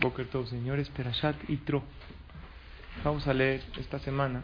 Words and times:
Boker 0.00 0.26
Tov, 0.26 0.46
señores, 0.48 0.88
Perashat 0.90 1.36
Itro. 1.48 1.82
Vamos 3.04 3.26
a 3.26 3.34
leer 3.34 3.62
esta 3.78 3.98
semana 3.98 4.42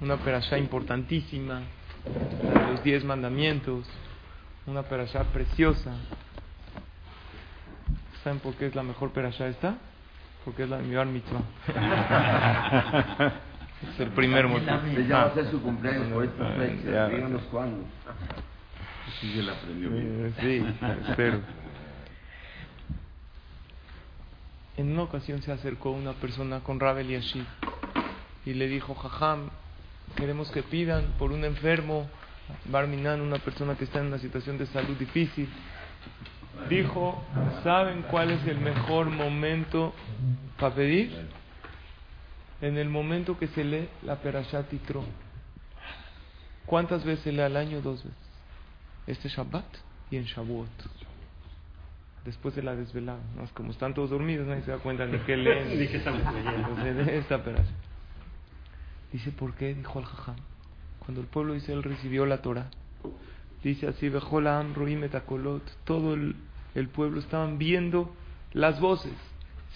una 0.00 0.16
perashá 0.16 0.58
importantísima, 0.58 1.62
la 2.42 2.60
de 2.60 2.72
los 2.72 2.84
diez 2.84 3.04
mandamientos, 3.04 3.86
una 4.66 4.82
perashá 4.82 5.24
preciosa. 5.24 5.92
¿Saben 8.22 8.40
por 8.40 8.54
qué 8.54 8.66
es 8.66 8.74
la 8.74 8.82
mejor 8.82 9.12
perashá 9.12 9.46
esta? 9.48 9.76
Porque 10.44 10.64
es 10.64 10.68
la 10.68 10.78
de 10.78 10.82
mi 10.82 10.94
bar 10.94 11.06
mitzvah. 11.06 11.42
es 13.94 14.00
el 14.00 14.10
primer 14.10 14.46
motivo. 14.46 14.78
Ya 15.08 15.24
va 15.24 15.24
a 15.30 15.34
ser 15.34 15.50
su 15.50 15.62
cumpleaños 15.62 16.08
por 16.08 16.24
esta 16.24 16.48
fecha. 16.52 17.08
Díganos 17.08 17.42
cuándo. 17.50 17.84
Sí, 19.20 19.34
se 19.34 19.42
la 19.42 19.52
aprendió 19.52 19.90
bien. 19.90 20.34
Sí, 20.40 20.64
espero. 21.08 21.63
En 24.76 24.92
una 24.92 25.02
ocasión 25.02 25.42
se 25.42 25.52
acercó 25.52 25.90
una 25.90 26.12
persona 26.14 26.60
con 26.60 26.80
Rabel 26.80 27.08
Yashib 27.08 27.44
y 28.44 28.54
le 28.54 28.66
dijo, 28.66 28.94
Jajam, 28.94 29.50
queremos 30.16 30.50
que 30.50 30.62
pidan 30.62 31.14
por 31.18 31.32
un 31.32 31.44
enfermo, 31.44 32.08
Barminan, 32.66 33.20
una 33.20 33.38
persona 33.38 33.74
que 33.76 33.84
está 33.84 34.00
en 34.00 34.06
una 34.06 34.18
situación 34.18 34.58
de 34.58 34.66
salud 34.66 34.96
difícil. 34.96 35.48
Dijo, 36.68 37.24
¿saben 37.62 38.02
cuál 38.10 38.30
es 38.30 38.46
el 38.46 38.58
mejor 38.58 39.06
momento 39.06 39.94
para 40.58 40.74
pedir? 40.74 41.28
En 42.60 42.76
el 42.76 42.88
momento 42.88 43.38
que 43.38 43.48
se 43.48 43.64
lee 43.64 43.88
la 44.02 44.16
Perashat 44.16 44.70
Yitro. 44.70 45.04
¿Cuántas 46.66 47.04
veces 47.04 47.24
se 47.24 47.32
lee 47.32 47.40
al 47.40 47.56
año? 47.56 47.80
Dos 47.80 48.04
veces 48.04 48.24
este 49.06 49.28
Shabbat 49.28 49.64
y 50.10 50.16
en 50.16 50.24
Shavuot. 50.24 50.68
Después 52.24 52.54
de 52.54 52.62
la 52.62 52.74
desvelada. 52.74 53.20
¿no? 53.36 53.44
Es 53.44 53.52
Como 53.52 53.70
están 53.70 53.94
todos 53.94 54.10
dormidos, 54.10 54.46
nadie 54.46 54.62
se 54.62 54.70
da 54.70 54.78
cuenta 54.78 55.06
ni 55.06 55.18
qué 55.26 55.36
leen. 55.36 55.78
Ni 55.78 55.86
qué 55.86 55.98
estamos 55.98 56.22
leyendo. 56.32 57.02
Esta 57.10 57.36
operación. 57.36 57.76
Dice, 59.12 59.30
¿por 59.30 59.54
qué? 59.54 59.74
Dijo 59.74 59.98
el 59.98 60.06
Jajam. 60.06 60.36
Cuando 60.98 61.20
el 61.20 61.26
pueblo 61.26 61.52
de 61.52 61.58
Israel 61.58 61.82
recibió 61.82 62.24
la 62.24 62.40
Torah, 62.40 62.70
dice 63.62 63.86
así, 63.86 64.08
Bejolam, 64.08 64.74
Ruim 64.74 65.04
Etakolot, 65.04 65.62
todo 65.84 66.14
el, 66.14 66.34
el 66.74 66.88
pueblo 66.88 67.20
estaban 67.20 67.58
viendo 67.58 68.14
las 68.52 68.80
voces. 68.80 69.12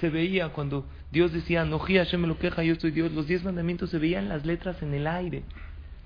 Se 0.01 0.09
veía 0.09 0.49
cuando 0.51 0.87
Dios 1.11 1.33
decía, 1.33 1.65
Noji 1.65 1.99
Hashem 1.99 2.21
me 2.21 2.29
lo 2.29 2.39
queja, 2.39 2.63
yo 2.63 2.75
soy 2.77 2.93
Dios. 2.93 3.13
Los 3.13 3.27
diez 3.27 3.45
mandamientos 3.45 3.91
se 3.91 3.99
veían 3.99 4.29
las 4.29 4.47
letras 4.47 4.83
en 4.83 4.95
el 4.95 5.07
aire. 5.07 5.43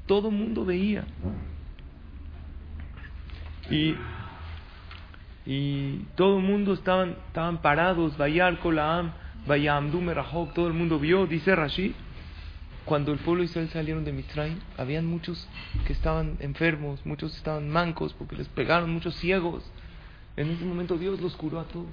Todo 0.06 0.28
el 0.28 0.34
mundo 0.34 0.64
veía. 0.64 1.04
Y, 3.70 3.94
y 5.44 5.98
todo 6.16 6.38
el 6.38 6.44
mundo 6.44 6.72
estaban, 6.72 7.16
estaban 7.28 7.62
parados, 7.62 8.16
Bayar 8.16 8.58
Kolaam, 8.60 9.12
Bayamdu 9.46 10.00
Merahok, 10.00 10.54
todo 10.54 10.68
el 10.68 10.74
mundo 10.74 10.98
vio, 10.98 11.26
dice 11.26 11.54
Rashi. 11.54 11.94
Cuando 12.84 13.12
el 13.12 13.18
pueblo 13.18 13.42
de 13.42 13.46
Israel 13.46 13.68
salieron 13.70 14.04
de 14.04 14.12
Mitzrayim, 14.12 14.58
habían 14.76 15.06
muchos 15.06 15.48
que 15.86 15.92
estaban 15.92 16.36
enfermos, 16.40 17.04
muchos 17.06 17.36
estaban 17.36 17.68
mancos 17.68 18.12
porque 18.14 18.36
les 18.36 18.48
pegaron, 18.48 18.92
muchos 18.92 19.14
ciegos. 19.16 19.62
En 20.36 20.50
ese 20.50 20.64
momento 20.64 20.96
Dios 20.98 21.20
los 21.20 21.36
curó 21.36 21.60
a 21.60 21.64
todos. 21.64 21.86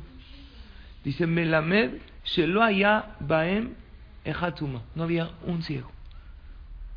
Dice 1.04 1.28
Melamed 1.28 2.00
Shelo 2.26 2.62
Baem 3.20 3.74
Ejatuma. 4.24 4.82
No 4.96 5.04
había 5.04 5.32
un 5.46 5.62
ciego. 5.64 5.92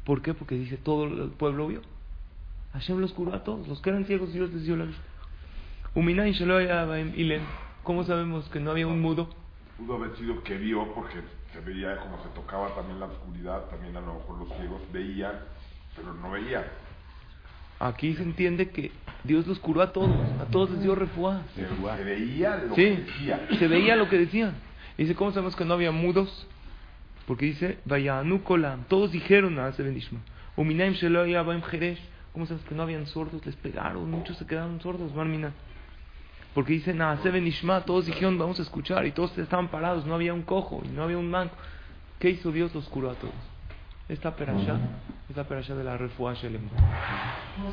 ¿Por 0.04 0.22
qué? 0.22 0.34
Porque 0.34 0.56
dice 0.56 0.76
todo 0.76 1.04
el 1.04 1.30
pueblo 1.30 1.68
vio. 1.68 1.82
Hashem 2.72 2.98
los 2.98 3.12
curó 3.12 3.34
a 3.34 3.44
todos. 3.44 3.68
Los 3.68 3.80
que 3.80 3.90
eran 3.90 4.06
ciegos, 4.06 4.32
Dios 4.32 4.52
les 4.52 4.64
dio 4.64 4.76
la 4.76 4.86
vista. 4.86 5.02
Uminayin 5.02 5.81
Shelo 5.81 5.81
haya 5.81 5.81
Baem 5.81 5.81
Ilen. 5.81 5.81
¿Cómo 7.82 8.04
sabemos 8.04 8.48
que 8.48 8.60
no 8.60 8.70
había 8.70 8.86
un 8.86 9.00
mudo? 9.00 9.28
Pudo 9.76 9.96
haber 9.96 10.16
sido 10.16 10.42
que 10.42 10.56
vio 10.56 10.94
porque 10.94 11.16
se 11.52 11.60
veía 11.60 11.96
como 11.98 12.22
se 12.22 12.28
tocaba 12.30 12.74
también 12.74 13.00
la 13.00 13.06
oscuridad, 13.06 13.64
también 13.68 13.96
a 13.96 14.00
lo 14.00 14.14
mejor 14.14 14.38
los 14.38 14.48
ciegos 14.56 14.80
veían, 14.92 15.32
pero 15.96 16.14
no 16.14 16.30
veían. 16.30 16.64
Aquí 17.80 18.14
se 18.14 18.22
entiende 18.22 18.70
que 18.70 18.92
Dios 19.24 19.46
los 19.46 19.58
curó 19.58 19.82
a 19.82 19.92
todos. 19.92 20.10
A 20.40 20.44
todos 20.46 20.70
les 20.70 20.82
dio 20.82 20.94
refuá. 20.94 21.42
Se, 21.56 21.66
se 21.66 22.04
veía 22.04 22.56
lo 22.56 22.74
que 22.74 22.96
Sí, 22.96 23.02
decía. 23.02 23.46
se 23.58 23.68
veía 23.68 23.96
lo 23.96 24.08
que 24.08 24.18
decían. 24.18 24.54
Dice, 24.96 25.14
¿cómo 25.14 25.32
sabemos 25.32 25.56
que 25.56 25.64
no 25.64 25.74
había 25.74 25.90
mudos? 25.90 26.46
Porque 27.26 27.46
dice, 27.46 27.78
kolam. 28.44 28.84
Todos 28.84 29.10
dijeron 29.10 29.58
a 29.58 29.66
Ase 29.66 29.82
Benishma. 29.82 30.20
Uminaim 30.56 30.92
shelo 30.92 31.22
haya 31.22 31.42
baem 31.42 31.62
jeresh. 31.62 32.00
¿Cómo 32.32 32.46
sabes 32.46 32.62
que 32.64 32.74
no 32.74 32.84
habían 32.84 33.06
sordos? 33.06 33.44
Les 33.44 33.56
pegaron, 33.56 34.10
muchos 34.10 34.38
se 34.38 34.46
quedaron 34.46 34.80
sordos, 34.80 35.12
Barmina. 35.14 35.52
Porque 36.54 36.74
dicen, 36.74 37.00
a 37.00 37.12
Ase 37.12 37.30
Benishma, 37.30 37.82
todos 37.82 38.06
dijeron, 38.06 38.38
vamos 38.38 38.58
a 38.58 38.62
escuchar. 38.62 39.06
Y 39.06 39.12
todos 39.12 39.36
estaban 39.38 39.68
parados, 39.68 40.06
no 40.06 40.14
había 40.14 40.34
un 40.34 40.42
cojo, 40.42 40.82
y 40.84 40.88
no 40.88 41.02
había 41.02 41.18
un 41.18 41.30
manco. 41.30 41.54
¿Qué 42.18 42.30
hizo 42.30 42.52
Dios? 42.52 42.74
Los 42.74 42.88
curó 42.88 43.10
a 43.10 43.14
todos. 43.14 43.34
Esta 44.08 44.36
perashá 44.36 44.78
es 45.30 45.36
la 45.36 45.44
perashá 45.44 45.74
de 45.74 45.84
la 45.84 45.96
refuá 45.96 46.34
Shelem. 46.34 46.68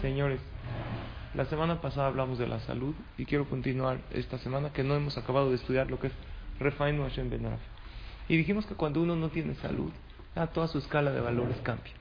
Señores, 0.01 0.39
la 1.35 1.45
semana 1.45 1.81
pasada 1.81 2.07
hablamos 2.07 2.39
de 2.39 2.47
la 2.47 2.59
salud 2.61 2.95
y 3.17 3.25
quiero 3.25 3.45
continuar 3.45 3.99
esta 4.11 4.37
semana 4.37 4.71
que 4.71 4.83
no 4.83 4.95
hemos 4.95 5.17
acabado 5.17 5.49
de 5.49 5.55
estudiar 5.55 5.89
lo 5.89 5.99
que 5.99 6.07
es 6.07 6.13
Refainu 6.59 7.03
Hashem 7.03 7.29
Ben 7.29 7.45
Araf. 7.45 7.59
Y 8.29 8.37
dijimos 8.37 8.65
que 8.65 8.75
cuando 8.75 9.01
uno 9.01 9.15
no 9.15 9.29
tiene 9.29 9.55
salud, 9.55 9.91
ya 10.35 10.47
toda 10.47 10.67
su 10.67 10.77
escala 10.77 11.11
de 11.11 11.19
valores 11.19 11.57
cambia. 11.61 11.93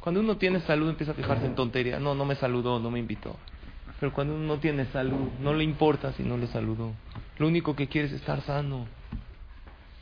Cuando 0.00 0.20
uno 0.20 0.36
tiene 0.36 0.60
salud 0.60 0.88
empieza 0.88 1.12
a 1.12 1.14
fijarse 1.16 1.46
en 1.46 1.56
tontería. 1.56 1.98
No, 1.98 2.14
no 2.14 2.24
me 2.24 2.36
saludó, 2.36 2.78
no 2.78 2.90
me 2.90 3.00
invitó. 3.00 3.34
Pero 3.98 4.12
cuando 4.12 4.34
uno 4.34 4.44
no 4.44 4.58
tiene 4.58 4.84
salud, 4.86 5.30
no 5.40 5.54
le 5.54 5.64
importa 5.64 6.12
si 6.12 6.22
no 6.22 6.36
le 6.36 6.46
saludó. 6.48 6.92
Lo 7.38 7.48
único 7.48 7.74
que 7.74 7.88
quiere 7.88 8.08
es 8.08 8.14
estar 8.14 8.42
sano. 8.42 8.86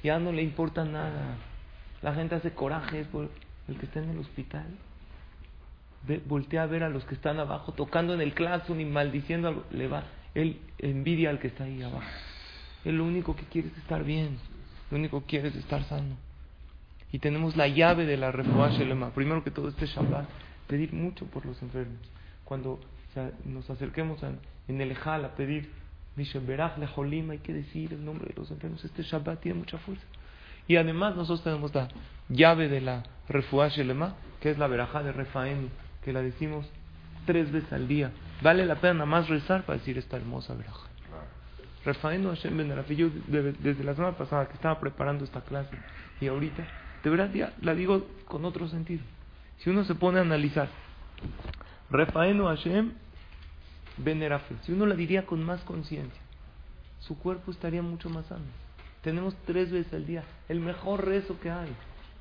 Ya 0.02 0.18
no 0.18 0.32
le 0.32 0.42
importa 0.42 0.84
nada. 0.84 1.36
La 2.02 2.14
gente 2.14 2.34
hace 2.34 2.52
corajes 2.52 3.06
por 3.06 3.30
el 3.68 3.78
que 3.78 3.86
está 3.86 4.00
en 4.00 4.10
el 4.10 4.18
hospital. 4.18 4.66
Voltea 6.26 6.64
a 6.64 6.66
ver 6.66 6.82
a 6.82 6.90
los 6.90 7.04
que 7.04 7.14
están 7.14 7.38
abajo 7.38 7.72
tocando 7.72 8.12
en 8.12 8.20
el 8.20 8.34
claxon 8.34 8.80
y 8.80 8.84
maldiciendo. 8.84 9.64
Le 9.70 9.88
va, 9.88 10.04
él 10.34 10.58
envidia 10.78 11.30
al 11.30 11.38
que 11.38 11.46
está 11.46 11.64
ahí 11.64 11.82
abajo. 11.82 12.04
Él 12.84 12.98
lo 12.98 13.04
único 13.04 13.34
que 13.34 13.44
quiere 13.44 13.68
es 13.68 13.78
estar 13.78 14.04
bien. 14.04 14.38
Lo 14.90 14.98
único 14.98 15.20
que 15.20 15.26
quiere 15.26 15.48
es 15.48 15.56
estar 15.56 15.82
sano. 15.84 16.16
Y 17.10 17.20
tenemos 17.20 17.56
la 17.56 17.68
llave 17.68 18.06
de 18.06 18.16
la 18.16 18.32
Shelema. 18.32 19.10
Primero 19.10 19.44
que 19.44 19.50
todo 19.50 19.68
este 19.68 19.86
Shabbat, 19.86 20.28
pedir 20.66 20.92
mucho 20.92 21.26
por 21.26 21.46
los 21.46 21.62
enfermos. 21.62 22.00
Cuando 22.44 22.80
nos 23.44 23.68
acerquemos 23.70 24.20
en 24.68 24.80
el 24.80 24.90
Ejal 24.90 25.24
a 25.24 25.34
pedir 25.34 25.70
Misheberach 26.16 26.78
Lejolim, 26.78 27.30
hay 27.30 27.38
que 27.38 27.52
decir 27.52 27.92
el 27.92 28.04
nombre 28.04 28.28
de 28.28 28.34
los 28.34 28.50
enfermos. 28.50 28.84
Este 28.84 29.02
Shabbat 29.02 29.40
tiene 29.40 29.58
mucha 29.58 29.78
fuerza. 29.78 30.04
Y 30.68 30.76
además 30.76 31.14
nosotros 31.16 31.42
tenemos 31.44 31.74
la 31.74 31.88
llave 32.28 32.68
de 32.68 32.80
la 32.80 33.02
refuá 33.28 33.68
Shelema, 33.68 34.14
que 34.40 34.50
es 34.50 34.58
la 34.58 34.66
verajá 34.66 35.02
de 35.02 35.12
Refaenu, 35.12 35.68
que 36.02 36.12
la 36.12 36.22
decimos 36.22 36.66
tres 37.26 37.50
veces 37.52 37.72
al 37.72 37.88
día. 37.88 38.12
Vale 38.42 38.64
la 38.64 38.76
pena 38.76 39.04
más 39.06 39.28
rezar 39.28 39.64
para 39.64 39.78
decir 39.78 39.98
esta 39.98 40.16
hermosa 40.16 40.54
verajá. 40.54 40.88
Refaenu 41.84 42.30
Hashem 42.30 42.56
Ben 42.56 42.96
Yo 42.96 43.10
de- 43.28 43.52
desde 43.52 43.84
la 43.84 43.94
semana 43.94 44.16
pasada 44.16 44.46
que 44.46 44.54
estaba 44.54 44.80
preparando 44.80 45.24
esta 45.24 45.42
clase 45.42 45.76
y 46.20 46.28
ahorita, 46.28 46.66
de 47.02 47.10
verdad 47.10 47.30
ya 47.34 47.52
la 47.60 47.74
digo 47.74 48.06
con 48.26 48.44
otro 48.46 48.68
sentido. 48.68 49.02
Si 49.58 49.68
uno 49.68 49.84
se 49.84 49.94
pone 49.94 50.18
a 50.18 50.22
analizar, 50.22 50.68
Refaenu 51.90 52.46
Hashem 52.46 52.92
Ben 53.96 54.22
Araf, 54.22 54.42
si 54.64 54.72
uno 54.72 54.86
la 54.86 54.94
diría 54.94 55.26
con 55.26 55.42
más 55.42 55.60
conciencia, 55.62 56.20
su 57.00 57.18
cuerpo 57.18 57.50
estaría 57.50 57.82
mucho 57.82 58.10
más 58.10 58.26
sano. 58.26 58.44
Tenemos 59.02 59.34
tres 59.46 59.70
veces 59.70 59.92
al 59.92 60.06
día 60.06 60.24
el 60.48 60.60
mejor 60.60 61.04
rezo 61.04 61.38
que 61.40 61.50
hay, 61.50 61.70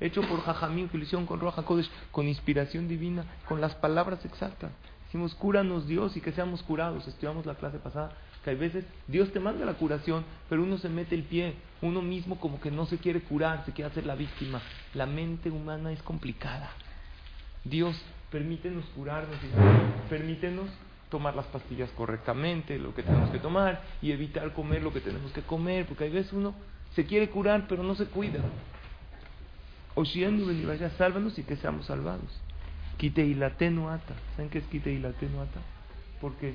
hecho 0.00 0.22
por 0.22 0.42
Jajamín, 0.42 0.88
que 0.88 0.98
lo 0.98 1.04
hicieron 1.04 1.26
con 1.26 1.40
Roja 1.40 1.62
Kodesh, 1.62 1.90
con 2.10 2.28
inspiración 2.28 2.88
divina, 2.88 3.24
con 3.48 3.60
las 3.60 3.74
palabras 3.74 4.24
exactas. 4.24 4.70
Decimos, 5.06 5.34
cúranos 5.34 5.86
Dios 5.86 6.16
y 6.16 6.20
que 6.20 6.32
seamos 6.32 6.62
curados. 6.62 7.06
Estudiamos 7.06 7.46
la 7.46 7.54
clase 7.54 7.78
pasada 7.78 8.16
que 8.44 8.50
hay 8.50 8.56
veces 8.56 8.84
Dios 9.08 9.32
te 9.32 9.40
manda 9.40 9.64
la 9.64 9.74
curación, 9.74 10.24
pero 10.48 10.62
uno 10.62 10.76
se 10.76 10.90
mete 10.90 11.14
el 11.14 11.22
pie, 11.22 11.54
uno 11.80 12.02
mismo 12.02 12.38
como 12.38 12.60
que 12.60 12.70
no 12.70 12.84
se 12.84 12.98
quiere 12.98 13.20
curar, 13.22 13.64
se 13.64 13.72
quiere 13.72 13.90
hacer 13.90 14.04
la 14.04 14.14
víctima. 14.14 14.60
La 14.92 15.06
mente 15.06 15.50
humana 15.50 15.92
es 15.92 16.02
complicada. 16.02 16.70
Dios, 17.64 17.96
permítenos 18.30 18.84
curarnos, 18.94 19.36
permítenos 20.10 20.66
tomar 21.14 21.36
las 21.36 21.46
pastillas 21.46 21.88
correctamente, 21.90 22.76
lo 22.76 22.92
que 22.92 23.04
tenemos 23.04 23.30
que 23.30 23.38
tomar, 23.38 23.80
y 24.02 24.10
evitar 24.10 24.52
comer 24.52 24.82
lo 24.82 24.92
que 24.92 24.98
tenemos 25.00 25.30
que 25.30 25.42
comer, 25.42 25.86
porque 25.86 26.06
a 26.06 26.08
veces 26.08 26.32
uno 26.32 26.56
se 26.96 27.06
quiere 27.06 27.30
curar, 27.30 27.66
pero 27.68 27.84
no 27.84 27.94
se 27.94 28.06
cuida. 28.06 28.40
Oshienu 29.94 30.66
vaya, 30.66 30.90
sálvanos 30.98 31.38
y 31.38 31.44
que 31.44 31.54
seamos 31.54 31.86
salvados. 31.86 32.40
Quite 32.96 33.24
y 33.24 33.40
ata. 33.40 34.14
¿Saben 34.34 34.50
qué 34.50 34.58
es 34.58 34.64
quite 34.64 34.92
y 34.92 35.04
ata? 35.04 35.60
Porque 36.20 36.54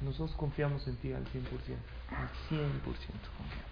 nosotros 0.00 0.36
confiamos 0.36 0.84
en 0.88 0.96
ti 0.96 1.12
al 1.12 1.22
100%. 1.26 1.28
Al 2.10 2.28
100% 2.50 2.82
confiamos. 2.82 3.70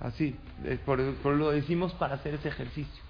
Así, 0.00 0.36
eh, 0.64 0.78
por, 0.84 1.02
por 1.22 1.34
lo 1.34 1.50
decimos 1.50 1.94
para 1.94 2.16
hacer 2.16 2.34
ese 2.34 2.48
ejercicio. 2.48 3.02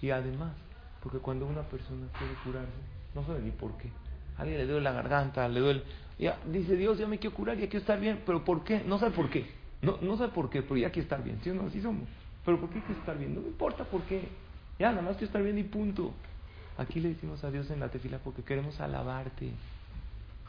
Y 0.00 0.12
además, 0.12 0.54
porque 1.02 1.18
cuando 1.18 1.44
una 1.44 1.64
persona 1.64 2.06
quiere 2.18 2.32
curarse, 2.42 2.95
no 3.16 3.26
sabe 3.26 3.40
ni 3.40 3.50
por 3.50 3.76
qué. 3.78 3.88
A 4.36 4.42
alguien 4.42 4.58
le 4.58 4.66
duele 4.66 4.82
la 4.82 4.92
garganta, 4.92 5.48
le 5.48 5.60
duele. 5.60 5.82
Ya, 6.18 6.38
dice 6.46 6.76
Dios, 6.76 6.98
ya 6.98 7.06
me 7.06 7.18
quiero 7.18 7.34
curar, 7.34 7.56
ya 7.56 7.66
quiero 7.66 7.80
estar 7.80 7.98
bien. 7.98 8.20
¿Pero 8.24 8.44
por 8.44 8.62
qué? 8.62 8.84
No 8.86 8.98
sabe 8.98 9.12
por 9.12 9.30
qué. 9.30 9.50
No, 9.82 9.98
no 10.02 10.16
sabe 10.16 10.32
por 10.32 10.50
qué, 10.50 10.62
pero 10.62 10.76
ya 10.76 10.90
quiero 10.90 11.04
estar 11.04 11.24
bien. 11.24 11.40
¿Sí 11.42 11.50
o 11.50 11.54
no? 11.54 11.66
Así 11.66 11.80
somos. 11.80 12.08
¿Pero 12.44 12.60
por 12.60 12.68
qué 12.70 12.80
quiero 12.80 13.00
estar 13.00 13.18
bien? 13.18 13.34
No 13.34 13.40
me 13.40 13.48
importa 13.48 13.84
por 13.84 14.02
qué. 14.02 14.28
Ya, 14.78 14.90
nada 14.90 15.02
más 15.02 15.12
quiero 15.12 15.26
estar 15.26 15.42
bien 15.42 15.58
y 15.58 15.64
punto. 15.64 16.12
Aquí 16.78 17.00
le 17.00 17.08
decimos 17.08 17.42
a 17.42 17.50
Dios 17.50 17.70
en 17.70 17.80
la 17.80 17.88
tefila 17.88 18.18
porque 18.18 18.42
queremos 18.42 18.78
alabarte. 18.80 19.50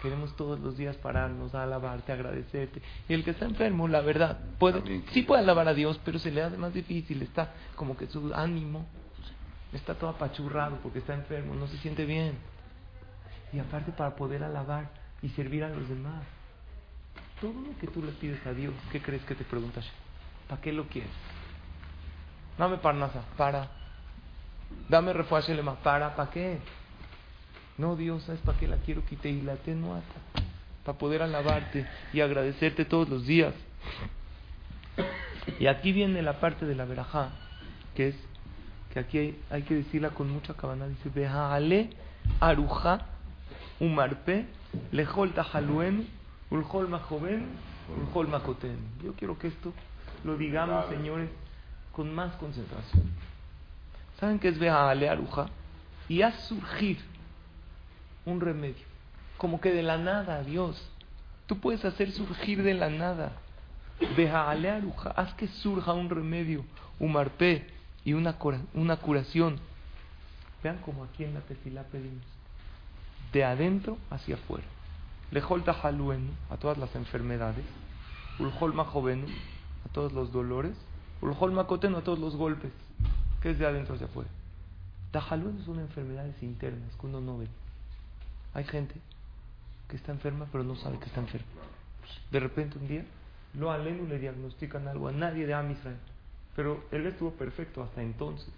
Queremos 0.01 0.35
todos 0.35 0.59
los 0.59 0.77
días 0.77 0.95
pararnos 0.97 1.55
a 1.55 1.63
alabarte, 1.63 2.11
agradecerte. 2.11 2.81
Y 3.09 3.13
el 3.13 3.23
que 3.23 3.31
está 3.31 3.45
enfermo, 3.45 3.87
la 3.87 4.01
verdad, 4.01 4.37
puede, 4.59 5.01
sí 5.11 5.23
puede 5.23 5.41
alabar 5.41 5.67
a 5.67 5.73
Dios, 5.73 5.99
pero 6.05 6.19
se 6.19 6.29
le 6.29 6.43
hace 6.43 6.57
más 6.57 6.73
difícil. 6.73 7.21
Está 7.23 7.53
como 7.75 7.97
que 7.97 8.05
su 8.07 8.31
ánimo 8.35 8.85
está 9.73 9.95
todo 9.95 10.11
apachurrado 10.11 10.77
porque 10.83 10.99
está 10.99 11.13
enfermo, 11.13 11.55
no 11.55 11.67
se 11.67 11.77
siente 11.77 12.05
bien. 12.05 12.35
Y 13.53 13.59
aparte 13.59 13.91
para 13.91 14.15
poder 14.15 14.44
alabar 14.44 14.89
y 15.21 15.29
servir 15.29 15.63
a 15.63 15.69
los 15.69 15.88
demás. 15.88 16.23
Todo 17.41 17.53
lo 17.53 17.77
que 17.79 17.88
tú 17.88 18.03
le 18.03 18.11
pides 18.13 18.45
a 18.45 18.53
Dios, 18.53 18.73
¿qué 18.91 19.01
crees 19.01 19.23
que 19.23 19.35
te 19.35 19.44
preguntas? 19.44 19.85
¿Para 20.47 20.61
qué 20.61 20.73
lo 20.73 20.88
quieres? 20.88 21.11
Dame 22.57 22.77
parnasa, 22.77 23.21
para. 23.38 23.69
Dame 24.89 25.13
refuerzo 25.13 25.53
para, 25.83 26.15
¿para 26.15 26.31
qué? 26.31 26.59
No, 27.77 27.95
Dios, 27.95 28.23
¿sabes 28.23 28.41
para 28.41 28.57
qué 28.57 28.67
la 28.67 28.77
quiero 28.77 29.05
quite 29.05 29.29
y 29.29 29.41
la 29.41 29.53
ata 29.53 29.71
Para 30.83 30.97
poder 30.97 31.21
alabarte 31.21 31.85
y 32.11 32.21
agradecerte 32.21 32.85
todos 32.85 33.07
los 33.07 33.25
días. 33.27 33.53
Y 35.59 35.67
aquí 35.67 35.91
viene 35.91 36.21
la 36.21 36.39
parte 36.39 36.65
de 36.65 36.75
la 36.75 36.85
verajá, 36.85 37.29
que 37.95 38.09
es 38.09 38.15
que 38.93 39.00
aquí 39.00 39.38
hay, 39.50 39.63
que 39.63 39.75
decirla 39.75 40.09
con 40.09 40.29
mucha 40.29 40.55
cabana. 40.55 40.88
Dice, 40.88 41.09
Bejaale 41.09 41.91
aruja 42.39 43.05
umarpe 43.79 44.45
lejol 44.91 45.33
tajaluen 45.33 46.07
ulhol 46.50 46.88
majoven 46.88 47.45
ulhol. 48.13 48.27
Yo 49.03 49.13
quiero 49.13 49.38
que 49.38 49.47
esto 49.47 49.74
lo 50.24 50.38
digamos, 50.38 50.88
señores, 50.89 51.29
con 51.91 52.13
más 52.13 52.35
concentración. 52.35 53.03
¿Saben 54.19 54.39
qué 54.39 54.50
es 54.50 54.59
Bejaale 54.59 55.09
aruja? 55.09 55.47
Y 56.09 56.21
haz 56.21 56.35
surgir 56.47 56.97
un 58.25 58.41
remedio. 58.41 58.85
Como 59.38 59.62
que 59.62 59.71
de 59.71 59.83
la 59.83 59.97
nada, 59.97 60.44
Dios. 60.44 60.89
Tú 61.45 61.59
puedes 61.59 61.85
hacer 61.85 62.12
surgir 62.12 62.63
de 62.63 62.74
la 62.74 62.89
nada. 62.89 63.33
Bejaale 64.15 64.69
aruja. 64.69 65.12
Haz 65.12 65.33
que 65.35 65.47
surja 65.47 65.94
un 65.94 66.09
remedio. 66.09 66.65
Umarpe 67.00 67.68
y 68.03 68.13
una, 68.13 68.35
una 68.74 68.97
curación. 68.97 69.59
Vean 70.63 70.79
como 70.79 71.03
aquí 71.03 71.24
en 71.24 71.35
la 71.35 71.41
tefilá 71.41 71.83
pedimos. 71.83 72.37
De 73.33 73.44
adentro 73.44 73.97
hacia 74.09 74.35
afuera. 74.35 74.65
Lejol 75.31 75.63
tajaluen 75.63 76.31
a 76.50 76.57
todas 76.57 76.77
las 76.77 76.95
enfermedades. 76.95 77.65
Ulhol 78.39 78.74
majovenu 78.74 79.27
a 79.85 79.89
todos 79.94 80.13
los 80.13 80.31
dolores. 80.31 80.74
Ulhol 81.21 81.51
makotenu 81.51 81.97
a 81.97 82.03
todos 82.03 82.19
los 82.19 82.35
golpes. 82.35 82.71
que 83.41 83.51
es 83.51 83.59
de 83.59 83.65
adentro 83.65 83.95
hacia 83.95 84.07
afuera? 84.07 84.29
Tajaluen 85.12 85.63
son 85.65 85.79
enfermedades 85.79 86.41
internas 86.41 86.95
que 87.00 87.07
uno 87.07 87.21
no 87.21 87.38
ve. 87.38 87.47
Hay 88.53 88.63
gente 88.63 88.95
que 89.88 89.95
está 89.95 90.12
enferma 90.12 90.47
pero 90.51 90.63
no 90.63 90.75
sabe 90.75 91.00
que 91.00 91.06
está 91.06 91.21
enferma. 91.21 91.47
De 92.31 92.39
repente 92.39 92.77
un 92.77 92.88
día, 92.88 93.06
lo 93.53 93.71
alenu 93.71 94.07
le 94.07 94.19
diagnostican 94.19 94.88
algo 94.88 95.07
a 95.07 95.12
nadie 95.12 95.45
de 95.45 95.53
Am 95.53 95.71
Israel. 95.71 95.97
Pero 96.56 96.83
él 96.91 97.06
estuvo 97.06 97.31
perfecto 97.31 97.83
hasta 97.83 98.01
entonces. 98.01 98.50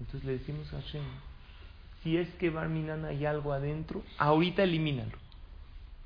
Entonces 0.00 0.24
le 0.24 0.32
decimos 0.32 0.72
a 0.72 0.80
Hashem, 0.80 1.02
si 2.02 2.16
es 2.16 2.28
que 2.34 2.50
Barminan 2.50 3.04
hay 3.04 3.26
algo 3.26 3.52
adentro, 3.52 4.02
ahorita 4.18 4.62
elimínalo. 4.62 5.16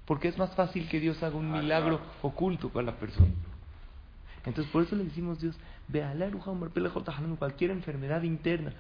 Porque 0.07 0.29
es 0.29 0.39
más 0.39 0.55
fácil 0.55 0.89
que 0.89 1.01
Dios 1.01 1.23
haga 1.23 1.37
un 1.37 1.55
ah, 1.55 1.61
milagro 1.61 2.01
oculto 2.23 2.69
para 2.69 2.87
la 2.87 2.97
persona. 2.97 3.33
Entonces 4.45 4.73
por 4.73 4.83
eso 4.83 4.97
le 4.97 5.05
decimos 5.05 5.39
a 5.39 5.43
Dios, 5.43 5.57
cualquier 7.39 7.71
enfermedad 7.71 8.23
interna, 8.23 8.73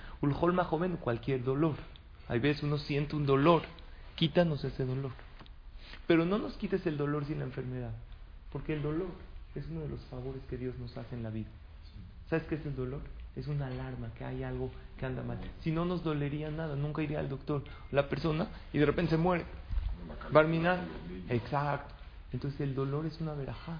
joven, 0.64 0.96
cualquier 0.96 1.44
dolor. 1.44 1.76
Hay 2.28 2.40
veces 2.40 2.62
uno 2.62 2.78
siente 2.78 3.14
un 3.14 3.26
dolor, 3.26 3.62
quítanos 4.16 4.64
ese 4.64 4.84
dolor. 4.84 5.12
Pero 6.06 6.24
no 6.24 6.38
nos 6.38 6.54
quites 6.54 6.84
el 6.86 6.96
dolor 6.96 7.24
sin 7.26 7.38
la 7.38 7.44
enfermedad, 7.44 7.92
porque 8.50 8.72
el 8.74 8.82
dolor 8.82 9.10
es 9.54 9.66
uno 9.70 9.80
de 9.80 9.88
los 9.88 10.00
favores 10.06 10.42
que 10.48 10.56
Dios 10.56 10.76
nos 10.78 10.96
hace 10.96 11.14
en 11.14 11.22
la 11.22 11.30
vida. 11.30 11.50
¿Sabes 12.28 12.46
qué 12.48 12.56
es 12.56 12.66
el 12.66 12.74
dolor? 12.74 13.00
Es 13.36 13.46
una 13.46 13.66
alarma, 13.66 14.12
que 14.16 14.24
hay 14.24 14.42
algo 14.42 14.70
que 14.98 15.06
anda 15.06 15.22
mal. 15.22 15.38
Si 15.62 15.70
no 15.70 15.84
nos 15.84 16.04
dolería 16.04 16.50
nada, 16.50 16.76
nunca 16.76 17.02
iría 17.02 17.18
al 17.18 17.28
doctor. 17.28 17.62
La 17.90 18.08
persona 18.08 18.48
y 18.72 18.78
de 18.78 18.86
repente 18.86 19.12
se 19.12 19.16
muere. 19.16 19.44
Barminar. 20.30 20.80
Exacto. 21.28 21.94
Entonces 22.32 22.60
el 22.60 22.74
dolor 22.74 23.06
es 23.06 23.20
una 23.20 23.34
verajá. 23.34 23.78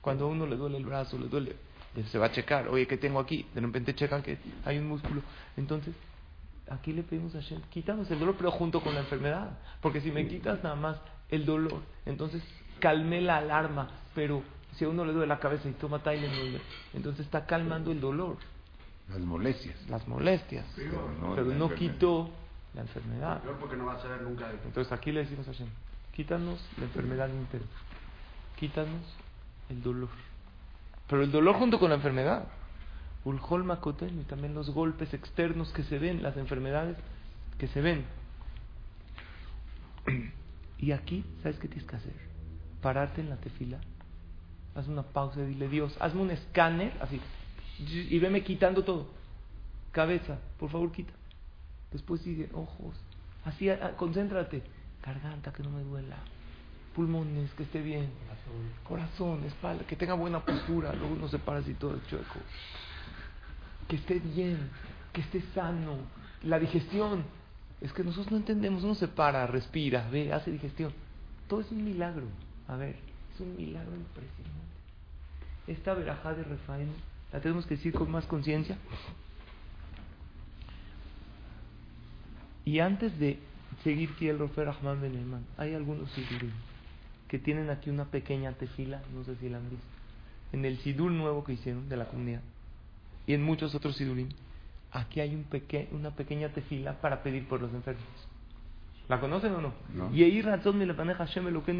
Cuando 0.00 0.26
a 0.26 0.28
uno 0.28 0.46
le 0.46 0.56
duele 0.56 0.76
el 0.76 0.84
brazo, 0.84 1.18
le 1.18 1.28
duele, 1.28 1.56
se 2.10 2.18
va 2.18 2.26
a 2.26 2.32
checar. 2.32 2.68
Oye, 2.68 2.86
¿qué 2.86 2.96
tengo 2.96 3.18
aquí? 3.18 3.46
De 3.54 3.60
repente 3.60 3.94
checan 3.94 4.22
que 4.22 4.38
hay 4.64 4.78
un 4.78 4.88
músculo. 4.88 5.22
Entonces, 5.56 5.94
aquí 6.70 6.92
le 6.92 7.02
pedimos 7.02 7.34
a 7.34 7.40
Hashem, 7.40 7.60
quitamos 7.70 8.10
el 8.10 8.20
dolor, 8.20 8.36
pero 8.38 8.50
junto 8.52 8.80
con 8.80 8.94
la 8.94 9.00
enfermedad. 9.00 9.58
Porque 9.80 10.00
si 10.00 10.12
me 10.12 10.28
quitas 10.28 10.62
nada 10.62 10.76
más 10.76 10.98
el 11.28 11.44
dolor, 11.44 11.80
entonces 12.04 12.42
calmé 12.78 13.20
la 13.20 13.38
alarma, 13.38 13.88
pero 14.14 14.42
si 14.76 14.84
a 14.84 14.88
uno 14.88 15.04
le 15.04 15.12
duele 15.12 15.26
la 15.26 15.40
cabeza 15.40 15.68
y 15.68 15.72
toma 15.72 16.02
Tylenol, 16.02 16.60
entonces 16.94 17.24
está 17.26 17.46
calmando 17.46 17.90
el 17.90 18.00
dolor. 18.00 18.36
Las 19.08 19.20
molestias. 19.20 19.88
Las 19.88 20.06
molestias. 20.08 20.66
Pero 20.74 21.44
no, 21.44 21.74
quitó 21.74 22.30
la 22.74 22.82
enfermedad. 22.82 23.42
porque 23.60 23.76
no 23.76 23.86
va 23.86 23.94
a 23.94 24.02
saber 24.02 24.22
nunca. 24.22 24.50
Entonces 24.64 24.92
aquí 24.92 25.12
le 25.12 25.20
decimos 25.20 25.46
a 25.48 25.52
Hashem, 25.52 25.68
quítanos 26.12 26.60
la 26.78 26.84
enfermedad 26.84 27.28
interna. 27.28 27.66
Quítanos 28.56 29.02
el 29.68 29.82
dolor. 29.82 30.08
Pero 31.08 31.22
el 31.22 31.30
dolor 31.30 31.56
junto 31.56 31.78
con 31.78 31.90
la 31.90 31.96
enfermedad. 31.96 32.46
Ulhol 33.24 33.64
Makoten 33.64 34.20
y 34.20 34.24
también 34.24 34.54
los 34.54 34.70
golpes 34.70 35.12
externos 35.12 35.72
que 35.72 35.82
se 35.82 35.98
ven, 35.98 36.22
las 36.22 36.36
enfermedades 36.36 36.96
que 37.58 37.68
se 37.68 37.80
ven. 37.80 38.04
Y 40.78 40.92
aquí, 40.92 41.24
¿sabes 41.42 41.58
qué 41.58 41.68
tienes 41.68 41.88
que 41.88 41.96
hacer? 41.96 42.12
Pararte 42.82 43.22
en 43.22 43.30
la 43.30 43.36
tefila 43.36 43.78
haz 44.76 44.88
una 44.88 45.02
pausa 45.02 45.40
y 45.40 45.46
dile, 45.46 45.68
Dios, 45.68 45.96
hazme 46.00 46.22
un 46.22 46.30
escáner, 46.30 46.92
así, 47.00 47.20
y 47.78 48.18
veme 48.18 48.42
quitando 48.42 48.84
todo. 48.84 49.08
Cabeza, 49.92 50.38
por 50.58 50.70
favor, 50.70 50.92
quita. 50.92 51.12
Después 51.90 52.20
sigue, 52.20 52.50
ojos, 52.52 52.94
así, 53.44 53.68
concéntrate. 53.96 54.62
Garganta, 55.02 55.52
que 55.52 55.62
no 55.62 55.70
me 55.70 55.82
duela. 55.82 56.16
Pulmones, 56.94 57.50
que 57.54 57.62
esté 57.62 57.80
bien. 57.80 58.10
Corazón, 58.84 59.44
espalda, 59.44 59.86
que 59.86 59.96
tenga 59.96 60.14
buena 60.14 60.44
postura. 60.44 60.92
Luego 60.94 61.14
no 61.14 61.28
se 61.28 61.38
para 61.38 61.60
así 61.60 61.74
todo 61.74 61.94
el 61.94 62.04
chueco. 62.06 62.40
Que 63.88 63.96
esté 63.96 64.18
bien, 64.18 64.70
que 65.12 65.20
esté 65.20 65.40
sano. 65.54 65.96
La 66.42 66.58
digestión. 66.58 67.24
Es 67.80 67.92
que 67.92 68.02
nosotros 68.02 68.32
no 68.32 68.38
entendemos, 68.38 68.84
uno 68.84 68.94
se 68.94 69.08
para, 69.08 69.46
respira, 69.46 70.08
ve, 70.10 70.32
hace 70.32 70.50
digestión. 70.50 70.92
Todo 71.46 71.60
es 71.60 71.70
un 71.70 71.84
milagro. 71.84 72.26
A 72.68 72.76
ver, 72.76 72.96
es 73.34 73.40
un 73.40 73.54
milagro 73.56 73.94
impresionante. 73.94 74.76
Esta 75.66 75.94
verajá 75.94 76.32
de 76.34 76.42
Refaim 76.44 76.88
la 77.36 77.42
tenemos 77.42 77.66
que 77.66 77.76
decir 77.76 77.92
con 77.92 78.10
más 78.10 78.24
conciencia. 78.24 78.78
Y 82.64 82.80
antes 82.80 83.18
de 83.18 83.38
seguir 83.84 84.08
el 84.20 84.38
Rofer 84.38 84.64
Rahman 84.64 85.02
Ben 85.02 85.44
hay 85.58 85.74
algunos 85.74 86.10
sidurim 86.12 86.50
que 87.28 87.38
tienen 87.38 87.68
aquí 87.68 87.90
una 87.90 88.06
pequeña 88.06 88.52
tefila, 88.52 89.02
no 89.14 89.22
sé 89.24 89.36
si 89.36 89.50
la 89.50 89.58
han 89.58 89.68
visto, 89.68 89.84
en 90.54 90.64
el 90.64 90.78
sidur 90.78 91.10
nuevo 91.10 91.44
que 91.44 91.52
hicieron 91.52 91.90
de 91.90 91.98
la 91.98 92.06
comunidad 92.06 92.40
y 93.26 93.34
en 93.34 93.42
muchos 93.42 93.74
otros 93.74 93.96
sidurim. 93.96 94.30
Aquí 94.92 95.20
hay 95.20 95.34
un 95.34 95.44
peque 95.44 95.90
una 95.92 96.12
pequeña 96.12 96.48
tefila 96.48 97.02
para 97.02 97.22
pedir 97.22 97.46
por 97.46 97.60
los 97.60 97.70
enfermos. 97.74 98.02
¿La 99.08 99.20
conocen 99.20 99.52
o 99.52 99.60
no? 99.60 99.74
Y 100.14 100.22
ahí 100.22 100.40
razón 100.40 100.78
me 100.78 100.86
la 100.86 100.96
paneja 100.96 101.26
Hashem 101.26 101.44
me 101.44 101.50
lo 101.50 101.62
que 101.62 101.74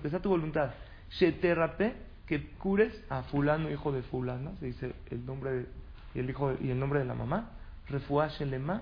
que 0.00 0.10
sea 0.10 0.22
tu 0.22 0.28
voluntad. 0.28 0.70
Sheterrape 1.10 2.11
que 2.32 2.48
cures 2.56 2.94
a 3.10 3.24
fulano 3.24 3.70
hijo 3.70 3.92
de 3.92 4.00
fulana, 4.00 4.52
se 4.58 4.64
dice 4.64 4.94
el 5.10 5.26
nombre 5.26 5.66
y 6.14 6.20
el 6.20 6.30
hijo 6.30 6.54
y 6.62 6.70
el 6.70 6.80
nombre 6.80 7.00
de 7.00 7.04
la 7.04 7.12
mamá, 7.12 7.50
refuá 7.90 8.28
shelema, 8.28 8.80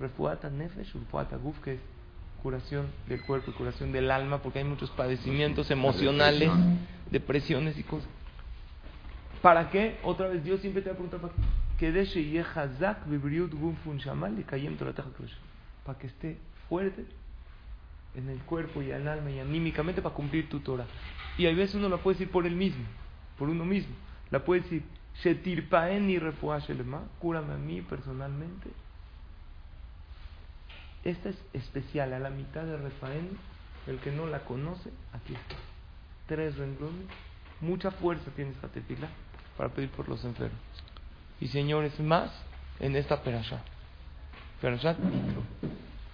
refuata 0.00 0.50
nefesh, 0.50 0.92
refuata 0.94 1.36
guf, 1.36 1.56
que 1.60 1.74
es 1.74 1.80
curación 2.42 2.88
del 3.06 3.22
cuerpo 3.22 3.52
y 3.52 3.54
curación 3.54 3.92
del 3.92 4.10
alma, 4.10 4.42
porque 4.42 4.58
hay 4.58 4.64
muchos 4.64 4.90
padecimientos 4.90 5.70
emocionales, 5.70 6.50
depresiones 7.12 7.78
y 7.78 7.84
cosas. 7.84 8.08
¿Para 9.40 9.70
qué? 9.70 9.98
Otra 10.02 10.26
vez 10.26 10.42
Dios 10.42 10.60
siempre 10.60 10.82
te 10.82 10.88
va 10.88 10.94
a 10.94 10.98
preguntar 10.98 11.20
para 11.20 11.34
krush. 15.12 15.32
para 15.84 15.96
que 15.96 16.08
esté 16.08 16.38
fuerte 16.68 17.06
en 18.14 18.28
el 18.28 18.38
cuerpo 18.40 18.82
y 18.82 18.90
el 18.90 19.06
alma 19.06 19.30
y 19.30 19.38
anímicamente 19.38 20.02
para 20.02 20.14
cumplir 20.14 20.48
tu 20.48 20.60
Torah. 20.60 20.86
Y 21.38 21.46
a 21.46 21.54
veces 21.54 21.76
uno 21.76 21.88
la 21.88 21.98
puede 21.98 22.18
decir 22.18 22.30
por 22.30 22.46
él 22.46 22.56
mismo, 22.56 22.84
por 23.38 23.48
uno 23.48 23.64
mismo. 23.64 23.94
La 24.30 24.44
puede 24.44 24.62
decir, 24.62 24.82
Shetirpaen 25.22 26.08
y 26.08 26.20
cúrame 27.18 27.54
a 27.54 27.58
mí 27.58 27.82
personalmente. 27.82 28.70
Esta 31.04 31.30
es 31.30 31.36
especial, 31.52 32.12
a 32.12 32.18
la 32.18 32.30
mitad 32.30 32.64
de 32.64 32.76
Refaén, 32.76 33.38
el 33.86 33.98
que 33.98 34.12
no 34.12 34.26
la 34.26 34.40
conoce, 34.40 34.90
aquí 35.12 35.34
está. 35.34 35.56
Tres 36.26 36.56
renglones, 36.56 37.06
mucha 37.60 37.90
fuerza 37.90 38.30
tiene 38.36 38.52
esta 38.52 38.68
tefila 38.68 39.08
para 39.56 39.70
pedir 39.70 39.90
por 39.90 40.08
los 40.08 40.24
enfermos. 40.24 40.60
Y 41.40 41.48
señores, 41.48 41.98
más 42.00 42.30
en 42.80 42.96
esta 42.96 43.22
perashá. 43.22 43.62
Perashá 44.60 44.92
Yitro, 44.92 45.42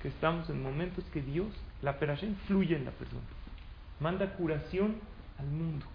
estamos 0.09 0.49
en 0.51 0.63
momentos 0.63 1.05
que 1.13 1.23
Dios, 1.23 1.49
la 1.83 1.99
perashá 1.99 2.27
influye 2.27 2.77
en 2.77 2.85
la 2.85 2.91
persona. 2.91 3.23
Manda 4.01 4.33
curación 4.35 4.97
al 5.39 5.47
mundo. 5.47 5.87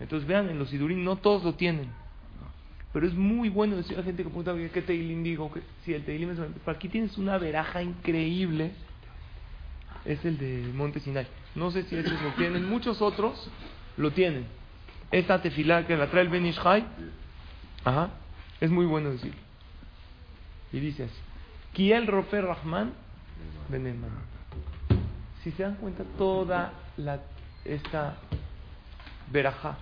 Entonces 0.00 0.28
vean, 0.28 0.48
en 0.48 0.58
los 0.58 0.70
sidurín 0.70 1.04
no 1.04 1.16
todos 1.16 1.42
lo 1.44 1.54
tienen. 1.54 1.88
Pero 2.92 3.06
es 3.06 3.14
muy 3.14 3.48
bueno 3.48 3.76
decir 3.76 3.98
a 3.98 4.02
gente 4.02 4.22
que 4.22 4.28
pregunta, 4.30 4.54
¿qué 4.72 4.82
teilim 4.82 5.22
digo? 5.22 5.52
que 5.52 5.60
Si 5.84 5.92
el 5.92 6.04
teilim 6.04 6.30
es... 6.30 6.38
Para 6.64 6.76
aquí 6.76 6.88
tienes 6.88 7.18
una 7.18 7.36
veraja 7.38 7.82
increíble. 7.82 8.72
Es 10.04 10.24
el 10.24 10.38
de 10.38 10.70
Monte 10.74 11.00
Sinai. 11.00 11.26
No 11.54 11.70
sé 11.70 11.82
si 11.84 11.96
estos 11.96 12.20
lo 12.22 12.30
tienen. 12.34 12.68
Muchos 12.68 13.02
otros 13.02 13.50
lo 13.96 14.10
tienen. 14.12 14.46
Esta 15.10 15.42
tefilá 15.42 15.86
que 15.86 15.96
la 15.96 16.10
trae 16.10 16.22
el 16.22 16.28
Benishai. 16.28 16.86
Ajá. 17.84 18.10
Es 18.60 18.70
muy 18.70 18.86
bueno 18.86 19.10
decir. 19.10 19.34
Y 20.72 20.80
dice 20.80 21.04
así. 21.04 21.20
Kiel 21.74 22.06
Rofer 22.06 22.44
Rahman 22.44 22.92
Si 25.42 25.50
se 25.52 25.62
dan 25.62 25.76
cuenta, 25.76 26.04
toda 26.16 26.72
la, 26.96 27.20
esta 27.64 28.16
verajá 29.30 29.76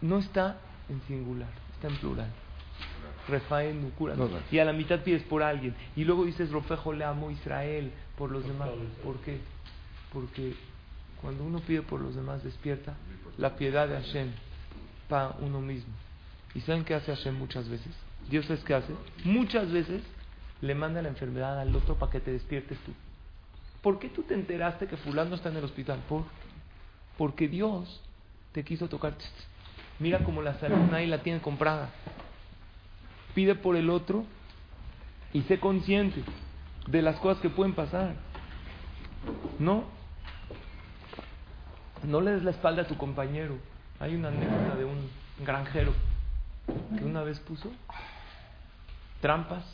no 0.00 0.18
está 0.18 0.56
en 0.88 1.00
singular, 1.02 1.48
está 1.74 1.88
en 1.88 1.96
plural. 1.96 2.30
Refael 3.28 3.80
Nukura. 3.80 4.14
Y 4.50 4.58
a 4.58 4.64
la 4.64 4.72
mitad 4.72 5.00
pides 5.00 5.22
por 5.24 5.42
alguien. 5.42 5.74
Y 5.96 6.04
luego 6.04 6.24
dices, 6.24 6.50
Rofejo 6.50 6.92
le 6.92 7.04
amo 7.04 7.30
Israel 7.30 7.92
por 8.16 8.30
los 8.30 8.44
demás. 8.46 8.70
¿Por 9.04 9.18
qué? 9.20 9.38
Porque 10.12 10.54
cuando 11.20 11.44
uno 11.44 11.60
pide 11.60 11.82
por 11.82 12.00
los 12.00 12.14
demás 12.14 12.42
despierta 12.42 12.94
la 13.36 13.56
piedad 13.56 13.88
de 13.88 13.96
Hashem 13.96 14.30
para 15.08 15.34
uno 15.40 15.60
mismo. 15.60 15.92
¿Y 16.54 16.60
saben 16.60 16.84
qué 16.84 16.94
hace 16.94 17.14
Hashem 17.14 17.34
muchas 17.34 17.68
veces? 17.68 17.92
Dios 18.30 18.48
es 18.50 18.62
que 18.64 18.74
hace. 18.74 18.94
Muchas 19.24 19.70
veces 19.70 20.02
le 20.60 20.74
manda 20.74 21.02
la 21.02 21.08
enfermedad 21.08 21.60
al 21.60 21.74
otro 21.74 21.96
para 21.96 22.12
que 22.12 22.20
te 22.20 22.32
despiertes 22.32 22.78
tú. 22.80 22.92
¿Por 23.82 23.98
qué 23.98 24.08
tú 24.08 24.22
te 24.22 24.34
enteraste 24.34 24.86
que 24.86 24.96
fulano 24.96 25.34
está 25.34 25.50
en 25.50 25.56
el 25.56 25.64
hospital? 25.64 26.00
Por, 26.08 26.24
porque 27.16 27.48
Dios 27.48 28.02
te 28.52 28.64
quiso 28.64 28.88
tocar. 28.88 29.14
Mira 29.98 30.24
como 30.24 30.42
la 30.42 30.58
salud 30.58 30.78
nadie 30.90 31.06
la 31.06 31.22
tiene 31.22 31.40
comprada. 31.40 31.90
Pide 33.34 33.54
por 33.54 33.76
el 33.76 33.90
otro 33.90 34.24
y 35.32 35.42
sé 35.42 35.60
consciente 35.60 36.24
de 36.86 37.02
las 37.02 37.16
cosas 37.16 37.40
que 37.40 37.50
pueden 37.50 37.74
pasar. 37.74 38.14
No, 39.58 39.84
no 42.04 42.20
le 42.20 42.32
des 42.32 42.42
la 42.42 42.50
espalda 42.50 42.82
a 42.82 42.86
tu 42.86 42.96
compañero. 42.96 43.56
Hay 44.00 44.14
una 44.14 44.28
anécdota 44.28 44.76
de 44.76 44.84
un 44.84 45.08
granjero 45.44 45.92
que 46.96 47.04
una 47.04 47.22
vez 47.22 47.38
puso 47.40 47.70
trampas 49.20 49.64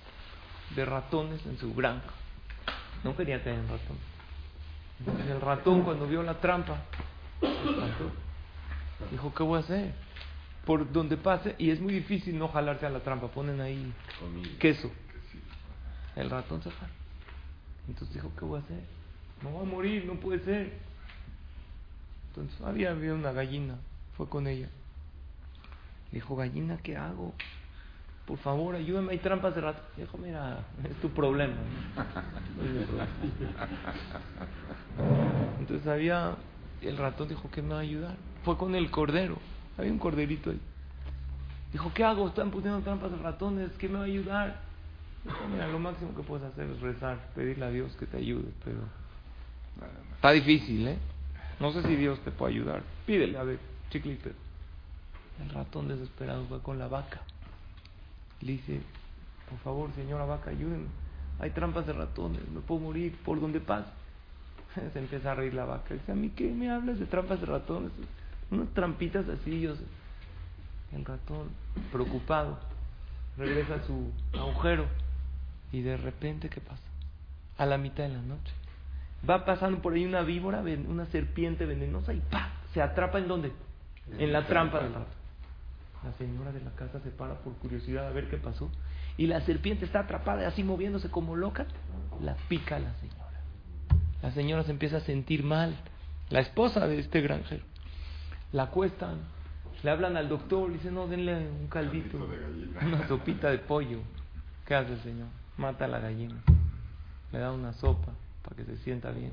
de 0.75 0.85
ratones 0.85 1.45
en 1.47 1.59
su 1.59 1.75
granja. 1.75 2.11
No 3.03 3.17
quería 3.17 3.43
tener 3.43 3.61
ratón. 3.63 3.97
el 5.29 5.41
ratón 5.41 5.83
cuando 5.83 6.07
vio 6.07 6.23
la 6.23 6.41
trampa, 6.41 6.83
dijo, 9.11 9.35
¿qué 9.35 9.43
voy 9.43 9.59
a 9.59 9.61
hacer? 9.61 9.93
Por 10.65 10.91
donde 10.91 11.17
pase, 11.17 11.55
y 11.59 11.71
es 11.71 11.81
muy 11.81 11.93
difícil 11.93 12.39
no 12.39 12.49
jalarse 12.49 12.87
a 12.87 12.91
la 12.91 13.01
trampa, 13.01 13.29
ponen 13.29 13.61
ahí 13.61 13.93
queso. 14.59 14.91
El 16.17 16.31
ratón 16.31 16.63
se 16.63 16.71
jala. 16.71 16.93
Entonces 17.89 18.15
dijo, 18.15 18.31
¿qué 18.39 18.45
voy 18.45 18.61
a 18.61 18.63
hacer? 18.63 18.81
No 19.43 19.51
voy 19.51 19.67
a 19.67 19.71
morir, 19.71 20.05
no 20.07 20.15
puede 20.15 20.43
ser. 20.45 20.73
Entonces 22.29 22.61
había, 22.63 22.91
había 22.91 23.13
una 23.13 23.33
gallina, 23.33 23.77
fue 24.17 24.29
con 24.29 24.47
ella. 24.47 24.69
Dijo, 26.11 26.35
gallina, 26.37 26.79
¿qué 26.83 26.97
hago? 26.97 27.35
Por 28.27 28.39
favor, 28.39 28.75
ayúdame, 28.75 29.13
hay 29.13 29.19
trampas 29.19 29.55
de 29.55 29.61
ratón. 29.61 29.85
Dijo, 29.97 30.17
mira, 30.17 30.61
es 30.89 30.97
tu 31.01 31.11
problema. 31.11 31.55
Entonces 35.59 35.87
había, 35.87 36.35
el 36.81 36.97
ratón 36.97 37.29
dijo, 37.29 37.51
¿qué 37.51 37.61
me 37.61 37.71
va 37.71 37.79
a 37.79 37.83
ayudar? 37.83 38.17
Fue 38.45 38.57
con 38.57 38.75
el 38.75 38.91
cordero, 38.91 39.39
había 39.77 39.93
un 39.93 39.99
corderito 39.99 40.51
ahí. 40.51 40.61
Dijo, 41.73 41.93
¿qué 41.93 42.05
hago? 42.05 42.29
Están 42.29 42.51
poniendo 42.51 42.81
trampas 42.81 43.11
de 43.11 43.19
ratones, 43.19 43.71
¿qué 43.79 43.89
me 43.89 43.97
va 43.97 44.03
a 44.03 44.07
ayudar? 44.07 44.61
Dijo, 45.25 45.49
mira, 45.51 45.69
lo 45.69 45.79
máximo 45.79 46.15
que 46.15 46.23
puedes 46.23 46.47
hacer 46.47 46.69
es 46.71 46.81
rezar, 46.81 47.19
pedirle 47.35 47.67
a 47.67 47.71
Dios 47.71 47.95
que 47.97 48.07
te 48.07 48.19
ayude, 48.19 48.51
pero 48.65 48.79
está 50.15 50.31
difícil, 50.31 50.87
¿eh? 50.89 50.99
No 51.61 51.73
sé 51.73 51.83
si 51.83 51.97
Dios 51.97 52.19
te 52.21 52.31
puede 52.31 52.55
ayudar. 52.55 52.83
Pídele, 53.07 53.37
a 53.39 53.43
ver, 53.43 53.59
chiclito. 53.91 54.31
El 55.43 55.51
ratón 55.51 55.89
desesperado 55.89 56.45
fue 56.47 56.61
con 56.61 56.79
la 56.79 56.89
vaca. 56.89 57.23
Le 58.45 58.53
dice, 58.53 58.81
por 59.49 59.59
favor, 59.61 59.91
señora 59.95 60.25
vaca, 60.27 60.51
ayúdenme. 60.51 60.89
Hay 61.41 61.51
trampas 61.51 61.87
de 61.87 61.93
ratones, 61.95 62.47
me 62.49 62.61
puedo 62.61 62.81
morir 62.81 63.17
por 63.25 63.41
donde 63.41 63.61
pase. 63.61 63.91
Se 64.93 64.99
empieza 64.99 65.33
a 65.33 65.35
reír 65.35 65.55
la 65.55 65.65
vaca. 65.65 65.95
Dice, 65.95 66.13
¿a 66.13 66.15
mí 66.15 66.31
qué 66.31 66.53
me 66.53 66.71
hablas 66.71 66.99
de 66.99 67.07
trampas 67.07 67.41
de 67.41 67.47
ratones? 67.47 67.91
Unas 68.51 68.69
trampitas 68.69 69.29
así, 69.29 69.61
yo 69.63 69.75
sé. 69.75 69.85
El 70.93 71.05
ratón, 71.05 71.49
preocupado, 71.91 72.59
regresa 73.37 73.77
a 73.77 73.83
su 73.83 74.13
agujero. 74.33 74.87
Y 75.73 75.81
de 75.83 75.97
repente, 75.97 76.49
¿qué 76.49 76.61
pasa? 76.61 76.83
A 77.59 77.67
la 77.67 77.79
mitad 77.79 78.05
de 78.05 78.11
la 78.11 78.23
noche. 78.23 78.53
Va 79.29 79.45
pasando 79.45 79.81
por 79.81 79.95
ahí 79.95 80.05
una 80.05 80.23
víbora, 80.23 80.63
una 80.87 81.07
serpiente 81.07 81.67
venenosa 81.67 82.13
y 82.13 82.21
¡pa! 82.21 82.51
Se 82.75 82.83
atrapa 82.83 83.19
en 83.19 83.29
dónde? 83.29 83.53
En 84.19 84.33
la 84.33 84.47
trampa 84.47 84.81
del 84.81 84.93
ratón. 84.93 85.24
La 86.05 86.13
señora 86.13 86.53
de 86.53 86.61
la 86.61 86.71
casa 86.73 87.01
se 87.01 87.11
para 87.11 87.39
por 87.41 87.55
curiosidad 87.55 88.07
a 88.07 88.11
ver 88.11 88.29
qué 88.29 88.37
pasó. 88.37 88.71
Y 89.17 89.27
la 89.27 89.41
serpiente 89.41 89.85
está 89.85 90.01
atrapada 90.01 90.43
y 90.43 90.45
así 90.45 90.63
moviéndose 90.63 91.11
como 91.11 91.35
loca. 91.37 91.67
La 92.21 92.37
pica 92.49 92.79
la 92.79 92.95
señora. 92.95 93.41
La 94.23 94.31
señora 94.33 94.65
se 94.65 94.71
empieza 94.71 94.99
a 94.99 95.01
sentir 95.01 95.45
mal. 95.45 95.75
La 96.31 96.41
esposa 96.41 96.87
de 96.87 96.99
este 96.99 97.21
granjero. 97.21 97.65
La 98.53 98.65
acuestan. 98.65 99.19
Le 99.83 99.91
hablan 99.91 100.17
al 100.17 100.29
doctor. 100.29 100.69
Le 100.69 100.77
dicen, 100.77 100.95
no, 100.95 101.07
denle 101.07 101.49
un 101.49 101.69
caldito. 101.69 102.19
Una 102.83 103.09
sopita 103.09 103.51
de 103.51 103.59
pollo. 103.59 104.01
¿Qué 104.67 104.75
hace 104.75 104.93
el 104.93 105.01
señor? 105.01 105.29
Mata 105.57 105.87
a 105.87 105.89
la 105.89 106.01
gallina. 106.01 106.37
Le 107.33 107.39
da 107.39 107.53
una 107.53 107.73
sopa 107.75 108.13
para 108.43 108.57
que 108.57 108.65
se 108.65 108.77
sienta 108.79 109.11
bien. 109.11 109.33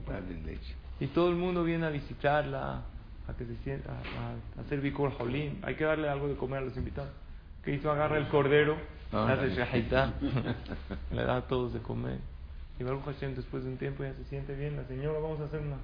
Y 0.99 1.07
todo 1.07 1.29
el 1.29 1.35
mundo 1.35 1.63
viene 1.63 1.85
a 1.85 1.89
visitarla, 1.89 2.81
a 3.27 3.33
que 3.33 3.45
se 3.45 3.55
sienta, 3.57 3.91
a, 3.91 4.61
hacer 4.61 4.81
bicor 4.81 5.11
jolim. 5.17 5.57
Hay 5.63 5.75
que 5.75 5.83
darle 5.83 6.09
algo 6.09 6.27
de 6.27 6.35
comer 6.35 6.59
a 6.59 6.65
los 6.65 6.77
invitados. 6.77 7.11
Que 7.63 7.75
hizo? 7.75 7.91
Agarra 7.91 8.17
el 8.17 8.27
cordero, 8.29 8.77
hace 9.11 9.53
shahita, 9.55 10.13
le 11.11 11.23
da 11.23 11.37
a 11.37 11.41
todos 11.47 11.73
de 11.73 11.79
comer. 11.79 12.19
Y 12.79 12.83
Baruch 12.83 13.05
Hashem, 13.05 13.35
después 13.35 13.63
de 13.63 13.69
un 13.69 13.77
tiempo, 13.77 14.03
ya 14.03 14.13
se 14.13 14.23
siente 14.25 14.55
bien. 14.55 14.75
La 14.75 14.85
señora, 14.85 15.19
vamos 15.19 15.39
a 15.41 15.43
hacer 15.43 15.59
una 15.59 15.77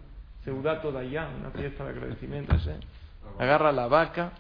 seudato 0.43 0.91
de 0.91 0.99
allá, 0.99 1.29
una 1.39 1.51
fiesta 1.51 1.83
de 1.83 1.89
agradecimiento 1.89 2.53
a 2.53 2.57
Hashem. 2.57 2.79
Agarra 3.37 3.71
la 3.71 3.87
vaca, 3.87 4.31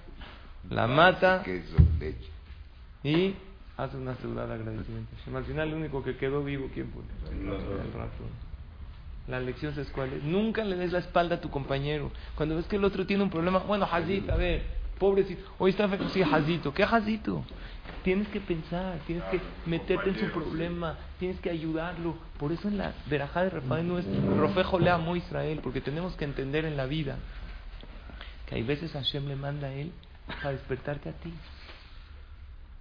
la 0.69 0.87
mata 0.87 1.43
y 3.03 3.35
hace 3.75 3.97
una 3.97 4.15
ciudad 4.15 4.47
de 4.47 4.53
agradecimiento. 4.53 5.11
Al 5.35 5.43
final, 5.43 5.67
el 5.67 5.73
único 5.75 6.03
que 6.03 6.17
quedó 6.17 6.43
vivo, 6.43 6.69
¿quién 6.73 6.89
fue? 6.91 7.03
El 7.31 7.93
ratón. 7.93 8.46
La 9.27 9.39
lección 9.39 9.77
es 9.77 9.89
cuál 9.89 10.13
es. 10.13 10.23
Nunca 10.23 10.63
le 10.63 10.75
des 10.77 10.91
la 10.91 10.99
espalda 10.99 11.35
a 11.35 11.41
tu 11.41 11.49
compañero. 11.49 12.11
Cuando 12.35 12.55
ves 12.55 12.65
que 12.65 12.77
el 12.77 12.85
otro 12.85 13.05
tiene 13.05 13.23
un 13.23 13.29
problema, 13.29 13.59
bueno, 13.59 13.87
Hazito, 13.91 14.31
a 14.31 14.37
ver, 14.37 14.63
pobrecito, 14.97 15.41
hoy 15.59 15.71
está 15.71 15.89
sí, 16.13 16.21
Hazito. 16.21 16.73
¿Qué 16.73 16.83
Hazito? 16.83 17.43
Tienes 18.03 18.27
que 18.29 18.39
pensar, 18.39 18.99
tienes 19.05 19.25
que 19.25 19.41
meterte 19.65 20.09
en 20.09 20.19
su 20.19 20.27
problema, 20.27 20.97
tienes 21.19 21.39
que 21.41 21.49
ayudarlo. 21.49 22.15
Por 22.39 22.53
eso 22.53 22.69
en 22.69 22.77
la 22.77 22.93
verajá 23.07 23.43
de 23.43 23.49
Rafael 23.49 23.87
no 23.87 23.99
es 23.99 24.05
Rofejo 24.37 24.79
le 24.79 24.89
amo 24.89 25.15
Israel, 25.15 25.59
porque 25.61 25.81
tenemos 25.81 26.15
que 26.15 26.25
entender 26.25 26.63
en 26.63 26.77
la 26.77 26.85
vida 26.85 27.17
que 28.47 28.55
hay 28.55 28.63
veces 28.63 28.93
Hashem 28.93 29.27
le 29.27 29.35
manda 29.35 29.67
a 29.67 29.73
él 29.73 29.91
para 30.27 30.51
despertarte 30.51 31.09
a 31.09 31.13
ti 31.13 31.33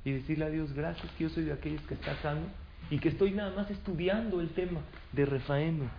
y 0.04 0.12
decirle 0.12 0.44
a 0.44 0.50
Dios 0.50 0.72
gracias 0.72 1.10
que 1.18 1.24
yo 1.24 1.30
soy 1.30 1.44
de 1.44 1.52
aquellos 1.52 1.82
que 1.82 1.94
está 1.94 2.16
sano 2.22 2.46
y 2.90 2.98
que 2.98 3.08
estoy 3.08 3.32
nada 3.32 3.52
más 3.54 3.68
estudiando 3.70 4.40
el 4.40 4.50
tema 4.50 4.80
de 5.12 5.26
Refaeno. 5.26 5.90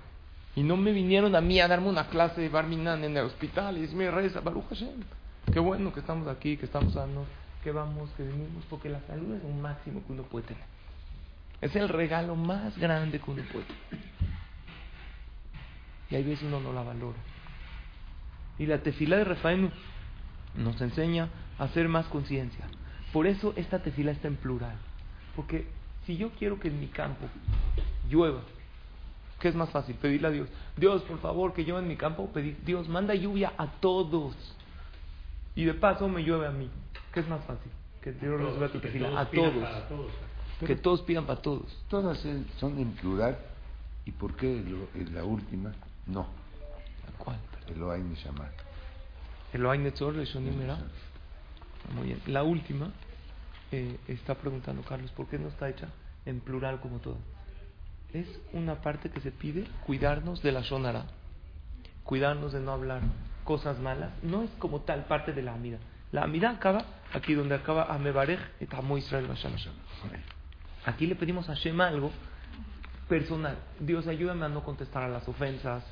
Y 0.58 0.64
no 0.64 0.76
me 0.76 0.92
vinieron 0.92 1.36
a 1.36 1.40
mí 1.40 1.60
a 1.60 1.68
darme 1.68 1.88
una 1.88 2.08
clase 2.08 2.42
de 2.42 2.50
Barminan 2.50 3.04
en 3.04 3.16
el 3.16 3.26
hospital 3.26 3.78
y 3.78 3.82
decirme, 3.82 4.10
reza, 4.10 4.40
Baruch 4.40 4.68
Hashem. 4.70 5.04
Qué 5.54 5.60
bueno 5.60 5.94
que 5.94 6.00
estamos 6.00 6.28
aquí, 6.28 6.58
que 6.58 6.66
estamos 6.66 6.94
sanos, 6.94 7.28
que 7.64 7.72
vamos, 7.72 8.10
que 8.18 8.24
venimos, 8.24 8.66
porque 8.68 8.90
la 8.90 9.00
salud 9.02 9.36
es 9.36 9.44
un 9.44 9.62
máximo 9.62 10.02
que 10.08 10.14
uno 10.14 10.24
puede 10.24 10.48
tener. 10.48 10.64
Es 11.62 11.76
el 11.76 11.88
regalo 11.88 12.36
más 12.36 12.76
grande 12.80 13.20
que 13.20 13.30
uno 13.30 13.44
puede 13.52 13.66
tener. 13.66 14.06
Y 16.10 16.16
hay 16.16 16.24
veces 16.24 16.48
uno 16.48 16.60
no 16.60 16.74
la 16.74 16.82
valora. 16.82 17.20
Y 18.58 18.66
la 18.66 18.80
tefila 18.80 19.18
de 19.18 19.26
Refaenu 19.26 19.70
nos 20.56 20.82
enseña 20.82 21.30
a 21.60 21.66
hacer 21.66 21.88
más 21.88 22.08
conciencia. 22.08 22.66
Por 23.14 23.28
eso 23.28 23.54
esta 23.58 23.84
tefila 23.84 24.10
está 24.10 24.28
en 24.28 24.38
plural. 24.38 24.78
Porque 25.36 25.68
si 26.08 26.18
yo 26.18 26.32
quiero 26.32 26.60
que 26.60 26.70
en 26.70 26.80
mi 26.80 26.88
campo 26.88 27.28
llueva, 28.10 28.42
¿qué 29.40 29.50
es 29.50 29.56
más 29.56 29.70
fácil? 29.70 29.96
Pedirle 29.96 30.28
a 30.28 30.32
Dios. 30.32 30.50
Dios, 30.76 31.02
por 31.04 31.20
favor, 31.20 31.54
que 31.54 31.64
llueva 31.64 31.80
en 31.80 31.88
mi 31.88 31.96
campo. 31.96 32.28
Pedir, 32.32 32.58
Dios, 32.66 32.88
manda 32.88 33.14
lluvia 33.16 33.54
a 33.58 33.68
todos. 33.80 34.36
Y 35.56 35.66
de 35.66 35.74
paso 35.74 36.08
me 36.08 36.24
llueve 36.24 36.48
a 36.48 36.52
mí. 36.52 36.70
¿Qué 37.14 37.20
es 37.22 37.28
más 37.28 37.44
fácil? 37.46 37.72
Que 38.02 38.12
Dios 38.14 38.40
resuelva 38.40 38.70
tu 38.70 38.80
tefila. 38.80 39.20
A 39.20 39.26
todos. 39.30 39.54
Que 40.66 40.76
todos 40.76 41.02
pidan 41.02 41.26
para 41.26 41.42
todos. 41.42 41.66
Todas 41.90 42.20
son 42.60 42.80
en 42.80 42.92
plural. 42.94 43.38
¿Y 44.06 44.12
por 44.12 44.36
qué 44.36 44.64
lo- 44.66 44.88
en 45.00 45.14
la 45.14 45.24
última 45.24 45.74
no? 46.06 46.28
¿Cuál? 47.18 47.38
Elohai 47.68 48.02
Neshama. 48.02 48.48
Elohai 49.54 49.80
Netzor 49.80 50.16
Leshonim 50.16 50.58
Merah. 50.58 50.80
Muy 51.96 52.08
bien. 52.08 52.22
La 52.28 52.44
última 52.44 52.92
eh, 53.72 53.98
está 54.08 54.36
preguntando 54.36 54.82
Carlos, 54.84 55.12
¿por 55.12 55.28
qué 55.28 55.38
no 55.38 55.50
está 55.50 55.68
hecha 55.70 55.90
en 56.26 56.40
plural 56.40 56.80
como 56.80 57.00
todo? 57.00 57.18
Es 58.18 58.28
una 58.52 58.82
parte 58.82 59.12
que 59.12 59.20
se 59.22 59.32
pide 59.32 59.66
cuidarnos 59.86 60.42
de 60.42 60.52
la 60.52 60.62
shonara, 60.62 61.06
cuidarnos 62.04 62.52
de 62.52 62.60
no 62.60 62.72
hablar 62.72 63.02
cosas 63.44 63.78
malas. 63.78 64.10
No 64.24 64.42
es 64.42 64.50
como 64.58 64.82
tal 64.82 65.06
parte 65.06 65.34
de 65.34 65.44
la 65.44 65.54
amida. 65.54 65.78
La 66.12 66.24
amida 66.24 66.50
acaba 66.50 66.84
aquí 67.14 67.36
donde 67.36 67.54
acaba 67.54 67.94
Amebarej 67.94 68.40
et 68.60 68.74
Amo 68.74 68.98
Israel. 68.98 69.28
Aquí 70.84 71.06
le 71.06 71.16
pedimos 71.16 71.48
a 71.48 71.54
Shema 71.54 71.90
algo 71.90 72.12
personal. 73.08 73.56
Dios, 73.80 74.08
ayúdame 74.08 74.46
a 74.46 74.50
no 74.50 74.64
contestar 74.64 75.04
a 75.04 75.10
las 75.10 75.28
ofensas. 75.28 75.84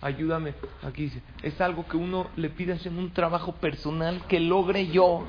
Ayúdame. 0.00 0.54
Aquí 0.82 1.02
dice, 1.02 1.22
es 1.42 1.60
algo 1.60 1.86
que 1.86 1.98
uno 1.98 2.30
le 2.36 2.48
pide 2.48 2.72
a 2.72 2.88
un 2.88 3.12
trabajo 3.12 3.52
personal 3.56 4.22
que 4.26 4.40
logre 4.40 4.86
yo. 4.86 5.26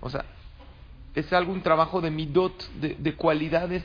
O 0.00 0.08
sea, 0.08 0.24
es 1.14 1.30
algo, 1.34 1.52
un 1.52 1.62
trabajo 1.62 2.00
de 2.00 2.10
midot, 2.10 2.72
de, 2.80 2.94
de 2.94 3.14
cualidades 3.14 3.84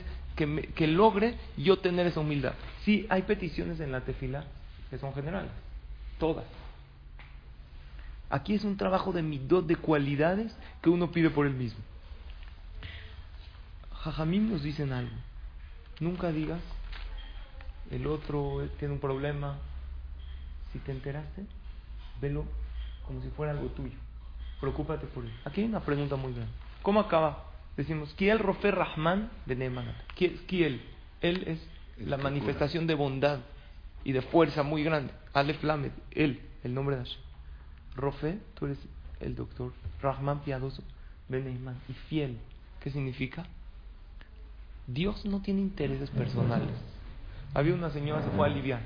que, 0.74 0.86
logre 0.86 1.36
yo 1.56 1.78
tener 1.78 2.06
esa 2.06 2.20
humildad. 2.20 2.54
Sí, 2.84 3.06
hay 3.08 3.22
peticiones 3.22 3.80
en 3.80 3.92
la 3.92 4.00
tefila 4.02 4.44
que 4.90 4.98
son 4.98 5.14
generales, 5.14 5.50
todas. 6.18 6.44
Aquí 8.30 8.54
es 8.54 8.64
un 8.64 8.76
trabajo 8.76 9.12
de 9.12 9.22
midot, 9.22 9.66
de 9.66 9.76
cualidades 9.76 10.56
que 10.80 10.90
uno 10.90 11.10
pide 11.10 11.30
por 11.30 11.46
él 11.46 11.54
mismo. 11.54 11.80
Jajamim 13.94 14.50
nos 14.50 14.62
dicen 14.62 14.92
algo. 14.92 15.14
Nunca 16.00 16.32
digas, 16.32 16.60
el 17.90 18.06
otro 18.06 18.68
tiene 18.78 18.94
un 18.94 19.00
problema. 19.00 19.58
Si 20.72 20.78
te 20.78 20.92
enteraste, 20.92 21.44
velo 22.20 22.46
como 23.06 23.20
si 23.22 23.28
fuera 23.30 23.52
algo 23.52 23.66
tuyo. 23.66 23.96
Preocúpate 24.60 25.06
por 25.06 25.24
él. 25.24 25.32
Aquí 25.44 25.60
hay 25.60 25.66
una 25.66 25.80
pregunta 25.80 26.16
muy 26.16 26.32
grande. 26.32 26.52
¿Cómo 26.82 27.00
acaba? 27.00 27.51
Decimos, 27.76 28.12
Kiel 28.14 28.38
Rofe 28.38 28.70
Rahman 28.70 29.30
de 29.46 29.56
Neemanat. 29.56 29.96
Kiel, 30.14 30.82
él 31.20 31.44
es 31.46 31.68
la 32.06 32.16
manifestación 32.16 32.86
de 32.86 32.94
bondad 32.94 33.40
y 34.04 34.12
de 34.12 34.22
fuerza 34.22 34.62
muy 34.62 34.84
grande. 34.84 35.12
Aleph 35.32 35.62
Lamed, 35.62 35.92
él, 36.10 36.40
el 36.64 36.74
nombre 36.74 36.96
de 36.96 37.04
Hashem. 37.04 37.20
Rofe, 37.96 38.38
tú 38.54 38.66
eres 38.66 38.78
el 39.20 39.34
doctor. 39.34 39.72
Rahman 40.00 40.40
piadoso, 40.40 40.82
Ben 41.28 41.44
Neiman. 41.44 41.76
Y 41.88 41.92
fiel, 41.92 42.38
¿qué 42.80 42.90
significa? 42.90 43.46
Dios 44.86 45.24
no 45.24 45.40
tiene 45.40 45.60
intereses 45.60 46.10
personales. 46.10 46.74
Había 47.54 47.74
una 47.74 47.90
señora 47.90 48.20
que 48.20 48.30
se 48.30 48.36
fue 48.36 48.48
a 48.48 48.50
aliviar 48.50 48.80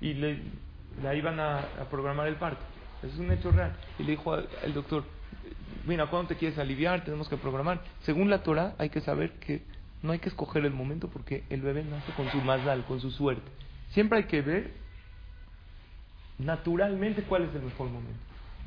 y 0.00 0.14
le, 0.14 0.38
la 1.02 1.14
iban 1.14 1.40
a, 1.40 1.58
a 1.58 1.90
programar 1.90 2.28
el 2.28 2.36
parto. 2.36 2.62
Eso 3.02 3.14
es 3.14 3.18
un 3.18 3.32
hecho 3.32 3.50
real. 3.50 3.74
Y 3.98 4.04
le 4.04 4.12
dijo 4.12 4.32
al, 4.32 4.48
al 4.62 4.74
doctor, 4.74 5.04
mira, 5.86 6.06
¿cuándo 6.06 6.28
te 6.28 6.36
quieres 6.36 6.58
aliviar? 6.58 7.04
Tenemos 7.04 7.28
que 7.28 7.36
programar. 7.36 7.80
Según 8.02 8.30
la 8.30 8.42
Torah 8.42 8.74
hay 8.78 8.90
que 8.90 9.00
saber 9.00 9.32
que 9.40 9.62
no 10.02 10.12
hay 10.12 10.18
que 10.18 10.28
escoger 10.28 10.64
el 10.64 10.72
momento 10.72 11.08
porque 11.08 11.44
el 11.50 11.60
bebé 11.60 11.84
nace 11.84 12.12
con 12.12 12.30
su 12.30 12.38
mazal, 12.38 12.84
con 12.84 13.00
su 13.00 13.10
suerte. 13.10 13.50
Siempre 13.90 14.18
hay 14.18 14.24
que 14.24 14.40
ver 14.40 14.72
naturalmente 16.38 17.22
cuál 17.22 17.44
es 17.44 17.54
el 17.54 17.62
mejor 17.62 17.88
momento. 17.88 18.20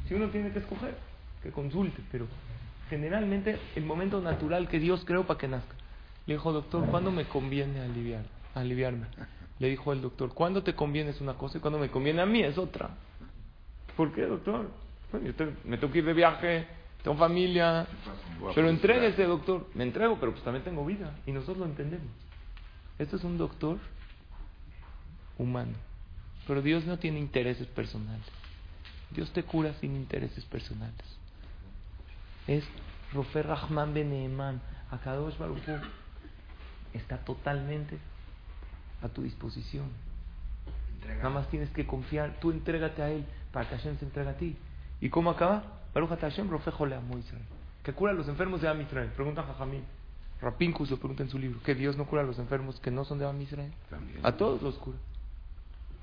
Si 0.07 0.13
uno 0.13 0.27
tiene 0.29 0.51
que 0.51 0.59
escoger, 0.59 0.95
que 1.41 1.51
consulte, 1.51 2.01
pero 2.11 2.27
generalmente 2.89 3.57
el 3.75 3.85
momento 3.85 4.21
natural 4.21 4.67
que 4.67 4.79
Dios 4.79 5.03
creó 5.05 5.25
para 5.25 5.39
que 5.39 5.47
nazca. 5.47 5.75
Le 6.25 6.35
dijo, 6.35 6.51
doctor, 6.53 6.85
¿cuándo 6.89 7.11
me 7.11 7.25
conviene 7.25 7.81
aliviar, 7.81 8.23
aliviarme? 8.55 9.07
Le 9.59 9.69
dijo 9.69 9.91
el 9.91 10.01
doctor, 10.01 10.33
¿cuándo 10.33 10.63
te 10.63 10.73
conviene 10.73 11.11
es 11.11 11.21
una 11.21 11.33
cosa 11.33 11.57
y 11.57 11.61
cuándo 11.61 11.79
me 11.79 11.89
conviene 11.89 12.21
a 12.21 12.25
mí 12.25 12.43
es 12.43 12.57
otra? 12.57 12.91
¿Por 13.97 14.13
qué, 14.13 14.21
doctor? 14.21 14.69
Bueno, 15.11 15.27
yo 15.27 15.45
me 15.65 15.77
tengo 15.77 15.91
que 15.91 15.99
ir 15.99 16.05
de 16.05 16.13
viaje, 16.13 16.67
tengo 17.03 17.17
familia, 17.17 17.85
pero 18.55 18.69
entréguese, 18.69 19.23
doctor. 19.25 19.67
Me 19.75 19.83
entrego, 19.83 20.17
pero 20.19 20.31
pues 20.31 20.43
también 20.43 20.63
tengo 20.63 20.85
vida 20.85 21.13
y 21.25 21.31
nosotros 21.31 21.57
lo 21.57 21.65
entendemos. 21.65 22.07
Este 22.97 23.17
es 23.17 23.23
un 23.23 23.37
doctor 23.37 23.77
humano, 25.37 25.73
pero 26.47 26.61
Dios 26.61 26.85
no 26.85 26.97
tiene 26.97 27.19
intereses 27.19 27.67
personales. 27.67 28.25
Dios 29.11 29.31
te 29.33 29.43
cura 29.43 29.73
sin 29.81 29.95
intereses 29.95 30.45
personales. 30.45 30.95
Es 32.47 32.63
Rofer 33.13 33.47
Rahman 33.47 33.93
Ben 33.93 34.09
Neeman. 34.09 34.61
Akadosh 34.89 35.37
Baruch 35.37 35.59
está 36.93 37.17
totalmente 37.17 37.97
a 39.01 39.09
tu 39.09 39.23
disposición. 39.23 39.87
Nada 41.05 41.29
más 41.29 41.49
tienes 41.49 41.69
que 41.71 41.85
confiar. 41.85 42.39
Tú 42.39 42.51
entrégate 42.51 43.01
a 43.01 43.09
Él 43.09 43.25
para 43.51 43.67
que 43.67 43.75
Hashem 43.75 43.97
se 43.97 44.05
entregue 44.05 44.29
a 44.29 44.37
ti. 44.37 44.55
¿Y 45.01 45.09
cómo 45.09 45.31
acaba? 45.31 45.82
Baruch 45.93 46.09
Hashem 46.19 46.49
Amo 46.49 47.17
Israel. 47.17 47.45
Que 47.83 47.93
cura 47.93 48.11
a 48.11 48.15
los 48.15 48.27
enfermos 48.27 48.61
de 48.61 48.67
Am 48.67 48.81
Israel. 48.81 49.11
Pregunta 49.15 49.43
Jajamín. 49.43 49.83
Rapinkus 50.41 50.89
lo 50.89 50.97
pregunta 50.97 51.23
en 51.23 51.29
su 51.29 51.37
libro. 51.37 51.61
Que 51.63 51.75
Dios 51.75 51.97
no 51.97 52.05
cura 52.05 52.21
a 52.21 52.25
los 52.25 52.39
enfermos 52.39 52.79
que 52.79 52.91
no 52.91 53.05
son 53.05 53.19
de 53.19 53.27
Am 53.27 53.39
Israel. 53.41 53.71
También. 53.89 54.19
A 54.25 54.31
todos 54.31 54.61
los 54.61 54.75
cura. 54.75 54.97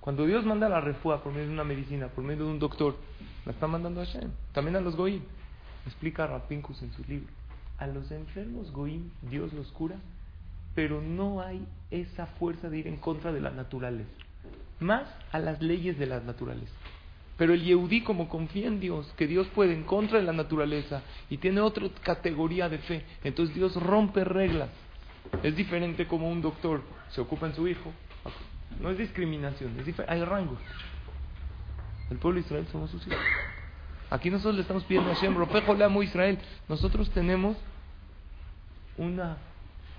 Cuando 0.00 0.24
Dios 0.24 0.46
manda 0.46 0.68
la 0.68 0.80
refúa 0.80 1.22
por 1.22 1.32
medio 1.32 1.48
de 1.48 1.52
una 1.54 1.64
medicina, 1.64 2.08
por 2.08 2.24
medio 2.24 2.44
de 2.44 2.52
un 2.52 2.58
doctor, 2.58 2.96
la 3.44 3.52
está 3.52 3.66
mandando 3.66 4.00
a 4.00 4.06
Hashem. 4.06 4.30
También 4.52 4.76
a 4.76 4.80
los 4.80 4.96
goim. 4.96 5.22
Explica 5.86 6.26
Rapinkus 6.26 6.82
en 6.82 6.92
su 6.92 7.02
libro. 7.04 7.28
A 7.78 7.86
los 7.86 8.10
enfermos 8.10 8.70
goim 8.72 9.10
Dios 9.22 9.52
los 9.52 9.68
cura, 9.72 9.96
pero 10.74 11.00
no 11.00 11.40
hay 11.40 11.66
esa 11.90 12.26
fuerza 12.26 12.70
de 12.70 12.78
ir 12.78 12.86
en 12.86 12.96
contra 12.96 13.32
de 13.32 13.40
la 13.40 13.50
naturaleza. 13.50 14.10
Más 14.78 15.06
a 15.32 15.38
las 15.38 15.60
leyes 15.60 15.98
de 15.98 16.06
la 16.06 16.20
naturaleza. 16.20 16.72
Pero 17.40 17.54
el 17.54 17.64
Yehudí, 17.64 18.02
como 18.02 18.28
confía 18.28 18.66
en 18.66 18.80
Dios, 18.80 19.10
que 19.16 19.26
Dios 19.26 19.46
puede 19.54 19.72
en 19.72 19.84
contra 19.84 20.18
de 20.18 20.24
la 20.26 20.34
naturaleza 20.34 21.00
y 21.30 21.38
tiene 21.38 21.62
otra 21.62 21.88
categoría 22.02 22.68
de 22.68 22.76
fe, 22.76 23.02
entonces 23.24 23.56
Dios 23.56 23.74
rompe 23.76 24.24
reglas. 24.24 24.68
Es 25.42 25.56
diferente 25.56 26.06
como 26.06 26.30
un 26.30 26.42
doctor 26.42 26.82
se 27.08 27.18
ocupa 27.22 27.46
en 27.46 27.54
su 27.54 27.66
hijo. 27.66 27.94
No 28.78 28.90
es 28.90 28.98
discriminación, 28.98 29.74
es 29.80 29.86
hay 30.06 30.22
rangos. 30.22 30.58
El 32.10 32.18
pueblo 32.18 32.42
de 32.42 32.46
Israel 32.46 32.66
somos 32.70 32.90
sus 32.90 33.06
hijos. 33.06 33.18
Aquí 34.10 34.28
nosotros 34.28 34.56
le 34.56 34.60
estamos 34.60 34.84
pidiendo 34.84 35.10
a 35.10 35.14
Hashem, 35.14 35.34
Ropejo 35.34 35.72
le 35.72 35.84
amo 35.84 36.02
Israel. 36.02 36.38
Nosotros 36.68 37.08
tenemos 37.08 37.56
una, 38.98 39.38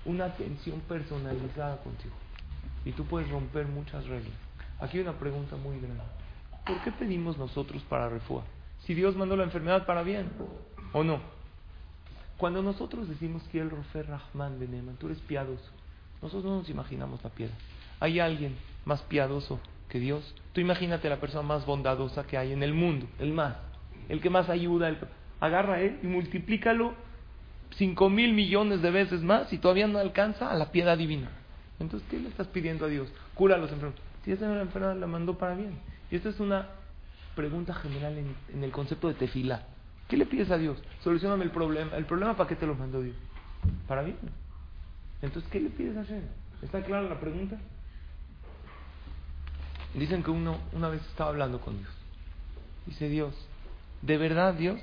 una 0.06 0.26
atención 0.26 0.80
personalizada 0.82 1.78
contigo. 1.78 2.14
Y 2.86 2.92
tú 2.92 3.04
puedes 3.06 3.28
romper 3.32 3.66
muchas 3.66 4.06
reglas. 4.06 4.36
Aquí 4.80 4.98
hay 4.98 5.04
una 5.06 5.14
pregunta 5.14 5.56
muy 5.56 5.80
grande. 5.80 6.21
¿Por 6.66 6.82
qué 6.84 6.92
pedimos 6.92 7.38
nosotros 7.38 7.82
para 7.84 8.10
refúa? 8.10 8.44
Si 8.86 8.94
Dios 8.94 9.16
mandó 9.16 9.36
la 9.36 9.44
enfermedad 9.44 9.86
para 9.86 10.04
bien, 10.04 10.30
¿o 10.94 11.04
no? 11.04 11.20
Cuando 12.38 12.62
nosotros 12.62 13.08
decimos 13.08 13.44
que 13.52 13.60
el 13.60 13.70
Rofer 13.70 14.08
Rahman 14.08 14.60
Beneman, 14.60 14.96
tú 14.96 15.08
eres 15.08 15.20
piadoso, 15.20 15.70
nosotros 16.22 16.46
no 16.46 16.58
nos 16.60 16.70
imaginamos 16.70 17.24
la 17.24 17.30
piedra. 17.30 17.56
Hay 18.00 18.20
alguien 18.20 18.56
más 18.86 19.02
piadoso 19.04 19.60
que 19.90 20.00
Dios. 20.00 20.36
Tú 20.54 20.62
imagínate 20.62 21.10
la 21.10 21.20
persona 21.20 21.44
más 21.48 21.66
bondadosa 21.66 22.26
que 22.26 22.38
hay 22.38 22.54
en 22.54 22.64
el 22.64 22.74
mundo, 22.74 23.08
el 23.20 23.34
más, 23.34 23.58
el 24.10 24.22
que 24.22 24.30
más 24.30 24.50
ayuda. 24.50 24.90
El... 24.90 24.98
Agarra 25.40 25.76
a 25.76 25.82
él 25.82 26.00
y 26.02 26.08
multiplícalo 26.08 26.94
cinco 27.76 28.10
mil 28.10 28.34
millones 28.34 28.82
de 28.82 28.92
veces 28.92 29.22
más 29.22 29.52
y 29.54 29.58
todavía 29.58 29.88
no 29.88 30.00
alcanza 30.00 30.50
a 30.50 30.56
la 30.56 30.72
piedra 30.72 30.96
divina. 30.96 31.30
Entonces, 31.80 32.08
¿qué 32.10 32.20
le 32.20 32.30
estás 32.30 32.48
pidiendo 32.48 32.86
a 32.86 32.88
Dios? 32.88 33.12
Cura 33.34 33.56
a 33.56 33.58
los 33.58 33.72
enfermos. 33.72 34.00
Si 34.24 34.32
esa 34.32 34.62
enfermedad 34.62 34.96
la 34.98 35.08
mandó 35.08 35.38
para 35.38 35.56
bien. 35.56 35.80
Y 36.12 36.18
esta 36.18 36.30
es 36.30 36.40
una 36.40 36.68
pregunta 37.36 37.74
general 37.74 38.18
en, 38.18 38.64
el 38.64 38.72
concepto 38.72 39.08
de 39.08 39.14
tefila. 39.14 39.64
¿Qué 40.10 40.18
le 40.18 40.26
pides 40.26 40.52
a 40.52 40.58
Dios? 40.58 40.78
Solucioname 41.04 41.46
el 41.46 41.52
problema. 41.52 41.96
¿El 41.96 42.06
problema 42.06 42.36
para 42.36 42.50
qué 42.50 42.56
te 42.58 42.68
lo 42.68 42.76
mandó 42.76 43.02
Dios? 43.02 43.16
Para 43.88 44.04
bien. 44.04 44.18
Entonces, 45.22 45.50
¿qué 45.50 45.62
le 45.62 45.70
pides 45.70 45.96
a? 45.96 46.04
¿Está 46.66 46.84
clara 46.84 47.08
la 47.08 47.20
pregunta? 47.20 47.58
Dicen 49.94 50.22
que 50.22 50.32
uno 50.32 50.58
una 50.74 50.90
vez 50.90 51.02
estaba 51.08 51.30
hablando 51.30 51.62
con 51.62 51.78
Dios. 51.78 51.92
Dice 52.86 53.08
Dios, 53.08 53.34
¿de 54.02 54.18
verdad 54.18 54.54
Dios? 54.54 54.80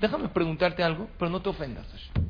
Déjame 0.00 0.28
preguntarte 0.28 0.82
algo, 0.82 1.08
pero 1.18 1.30
no 1.30 1.40
te 1.40 1.48
ofendas. 1.48 1.86
Hashem. 1.86 2.24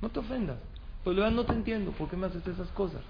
No 0.00 0.08
te 0.08 0.18
ofendas. 0.18 0.58
Pues 1.04 1.16
verdad 1.16 1.30
no 1.30 1.44
te 1.44 1.52
entiendo. 1.52 1.92
¿Por 1.92 2.08
qué 2.08 2.16
me 2.16 2.26
haces 2.26 2.44
esas 2.46 2.68
cosas? 2.68 3.02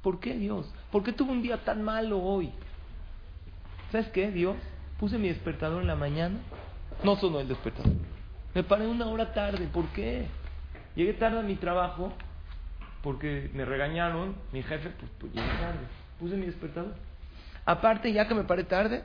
¿Por 0.00 0.18
qué 0.18 0.34
Dios? 0.34 0.66
¿Por 0.90 1.02
qué 1.02 1.12
tuve 1.12 1.32
un 1.32 1.42
día 1.42 1.62
tan 1.62 1.82
malo 1.82 2.18
hoy? 2.18 2.52
¿Sabes 3.92 4.08
qué, 4.08 4.30
Dios? 4.30 4.56
Puse 4.98 5.18
mi 5.18 5.28
despertador 5.28 5.82
en 5.82 5.86
la 5.86 5.96
mañana. 5.96 6.38
No 7.04 7.16
sonó 7.16 7.40
el 7.40 7.48
despertador. 7.48 7.92
Me 8.54 8.62
paré 8.64 8.86
una 8.86 9.06
hora 9.06 9.34
tarde. 9.34 9.68
¿Por 9.70 9.86
qué? 9.88 10.26
Llegué 10.96 11.12
tarde 11.12 11.40
a 11.40 11.42
mi 11.42 11.56
trabajo 11.56 12.10
porque 13.02 13.50
me 13.52 13.66
regañaron. 13.66 14.34
Mi 14.50 14.62
jefe, 14.62 14.88
pues, 14.98 15.10
pues 15.20 15.32
llegué 15.34 15.46
tarde. 15.46 15.80
Puse 16.18 16.36
mi 16.36 16.46
despertador. 16.46 16.94
Aparte, 17.66 18.10
ya 18.10 18.26
que 18.26 18.34
me 18.34 18.44
paré 18.44 18.64
tarde, 18.64 19.04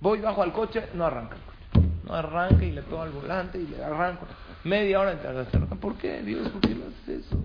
voy 0.00 0.20
bajo 0.20 0.42
al 0.42 0.54
coche, 0.54 0.86
no 0.94 1.04
arranca 1.04 1.36
el 1.36 1.42
coche. 1.42 1.88
No 2.04 2.14
arranca 2.14 2.64
y 2.64 2.72
le 2.72 2.82
pego 2.82 3.02
al 3.02 3.10
volante 3.10 3.58
y 3.58 3.66
le 3.66 3.84
arranco. 3.84 4.26
Media 4.64 4.98
hora 4.98 5.12
en 5.12 5.18
tarde. 5.18 5.44
¿Por 5.78 5.96
qué, 5.96 6.22
Dios? 6.22 6.48
¿Por 6.48 6.60
qué 6.62 6.74
no 6.74 6.86
haces 6.86 7.26
eso? 7.26 7.36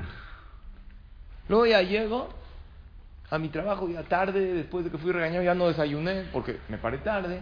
Luego 1.49 1.65
ya 1.65 1.81
llego 1.81 2.29
a 3.29 3.37
mi 3.37 3.49
trabajo 3.49 3.89
ya 3.89 4.03
tarde, 4.03 4.53
después 4.53 4.85
de 4.85 4.91
que 4.91 4.97
fui 4.97 5.11
regañado 5.11 5.43
ya 5.43 5.53
no 5.53 5.67
desayuné 5.67 6.25
porque 6.31 6.57
me 6.69 6.77
paré 6.77 6.99
tarde. 6.99 7.41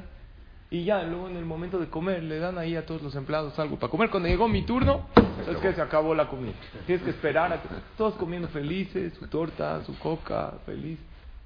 Y 0.72 0.84
ya 0.84 1.04
luego 1.04 1.30
en 1.30 1.38
el 1.38 1.46
momento 1.46 1.80
de 1.80 1.88
comer 1.88 2.24
le 2.24 2.40
dan 2.40 2.58
ahí 2.58 2.76
a 2.76 2.86
todos 2.86 3.02
los 3.02 3.16
empleados 3.16 3.58
algo 3.60 3.78
para 3.78 3.92
comer. 3.92 4.10
Cuando 4.10 4.28
llegó 4.28 4.48
mi 4.48 4.64
turno, 4.64 5.08
es 5.48 5.58
que 5.58 5.74
se 5.74 5.82
acabó 5.82 6.16
la 6.16 6.28
comida. 6.28 6.54
Tienes 6.88 7.04
que 7.04 7.12
esperar 7.12 7.54
a 7.54 7.62
que 7.62 7.70
todos 7.98 8.16
comiendo 8.16 8.48
felices, 8.48 9.14
su 9.14 9.28
torta, 9.28 9.84
su 9.86 9.98
coca, 10.00 10.54
feliz. 10.66 10.98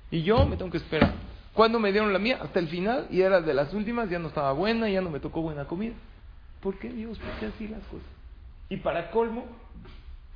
Y 0.10 0.24
yo 0.24 0.46
me 0.46 0.56
tengo 0.56 0.72
que 0.72 0.78
esperar. 0.78 1.14
Cuando 1.54 1.80
me 1.80 1.92
dieron 1.92 2.14
la 2.14 2.20
mía, 2.20 2.40
hasta 2.42 2.60
el 2.60 2.70
final, 2.70 3.08
y 3.12 3.22
era 3.22 3.42
de 3.42 3.54
las 3.54 3.74
últimas, 3.74 4.10
ya 4.10 4.20
no 4.20 4.30
estaba 4.30 4.54
buena, 4.54 4.90
ya 4.90 5.02
no 5.02 5.10
me 5.10 5.20
tocó 5.20 5.42
buena 5.42 5.66
comida. 5.66 5.94
¿Por 6.62 6.80
qué 6.80 6.90
Dios? 6.90 7.20
¿Por 7.20 7.32
qué 7.40 7.48
así 7.48 7.68
las 7.68 7.84
cosas? 7.84 8.08
Y 8.70 8.78
para 8.78 9.12
colmo, 9.12 9.46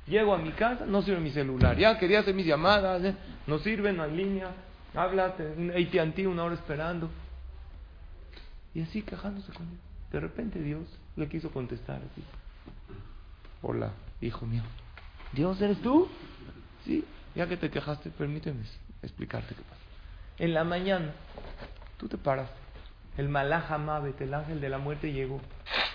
llego 0.06 0.34
a 0.34 0.38
mi 0.38 0.52
casa, 0.52 0.86
no 0.86 1.02
sirve 1.02 1.20
mi 1.20 1.30
celular. 1.30 1.76
Ya 1.76 1.98
quería 1.98 2.20
hacer 2.20 2.34
mis 2.34 2.46
llamadas, 2.46 3.02
¿eh? 3.04 3.14
no 3.46 3.58
sirven 3.58 4.00
en 4.00 4.16
línea. 4.16 4.50
Hablas, 4.94 5.34
un 5.56 5.70
ATT, 5.70 6.18
una 6.26 6.44
hora 6.44 6.54
esperando. 6.54 7.10
Y 8.74 8.82
así 8.82 9.02
quejándose 9.02 9.52
con 9.52 9.68
Dios. 9.68 9.80
De 10.12 10.20
repente 10.20 10.60
Dios 10.60 10.86
le 11.16 11.28
quiso 11.28 11.50
contestar 11.50 11.96
así. 11.96 12.22
Hola, 13.62 13.92
hijo 14.20 14.46
mío. 14.46 14.62
¿Dios 15.32 15.60
eres 15.60 15.80
tú? 15.80 16.08
Sí, 16.84 17.04
ya 17.34 17.48
que 17.48 17.56
te 17.56 17.70
quejaste, 17.70 18.10
permíteme 18.10 18.60
explicarte 19.02 19.54
qué 19.54 19.62
pasa. 19.62 19.80
En 20.38 20.54
la 20.54 20.64
mañana, 20.64 21.12
tú 21.98 22.08
te 22.08 22.16
paras. 22.16 22.50
El 23.16 23.28
malaja 23.28 23.78
Mabet, 23.78 24.20
el 24.20 24.34
ángel 24.34 24.60
de 24.60 24.68
la 24.68 24.78
muerte, 24.78 25.12
llegó. 25.12 25.40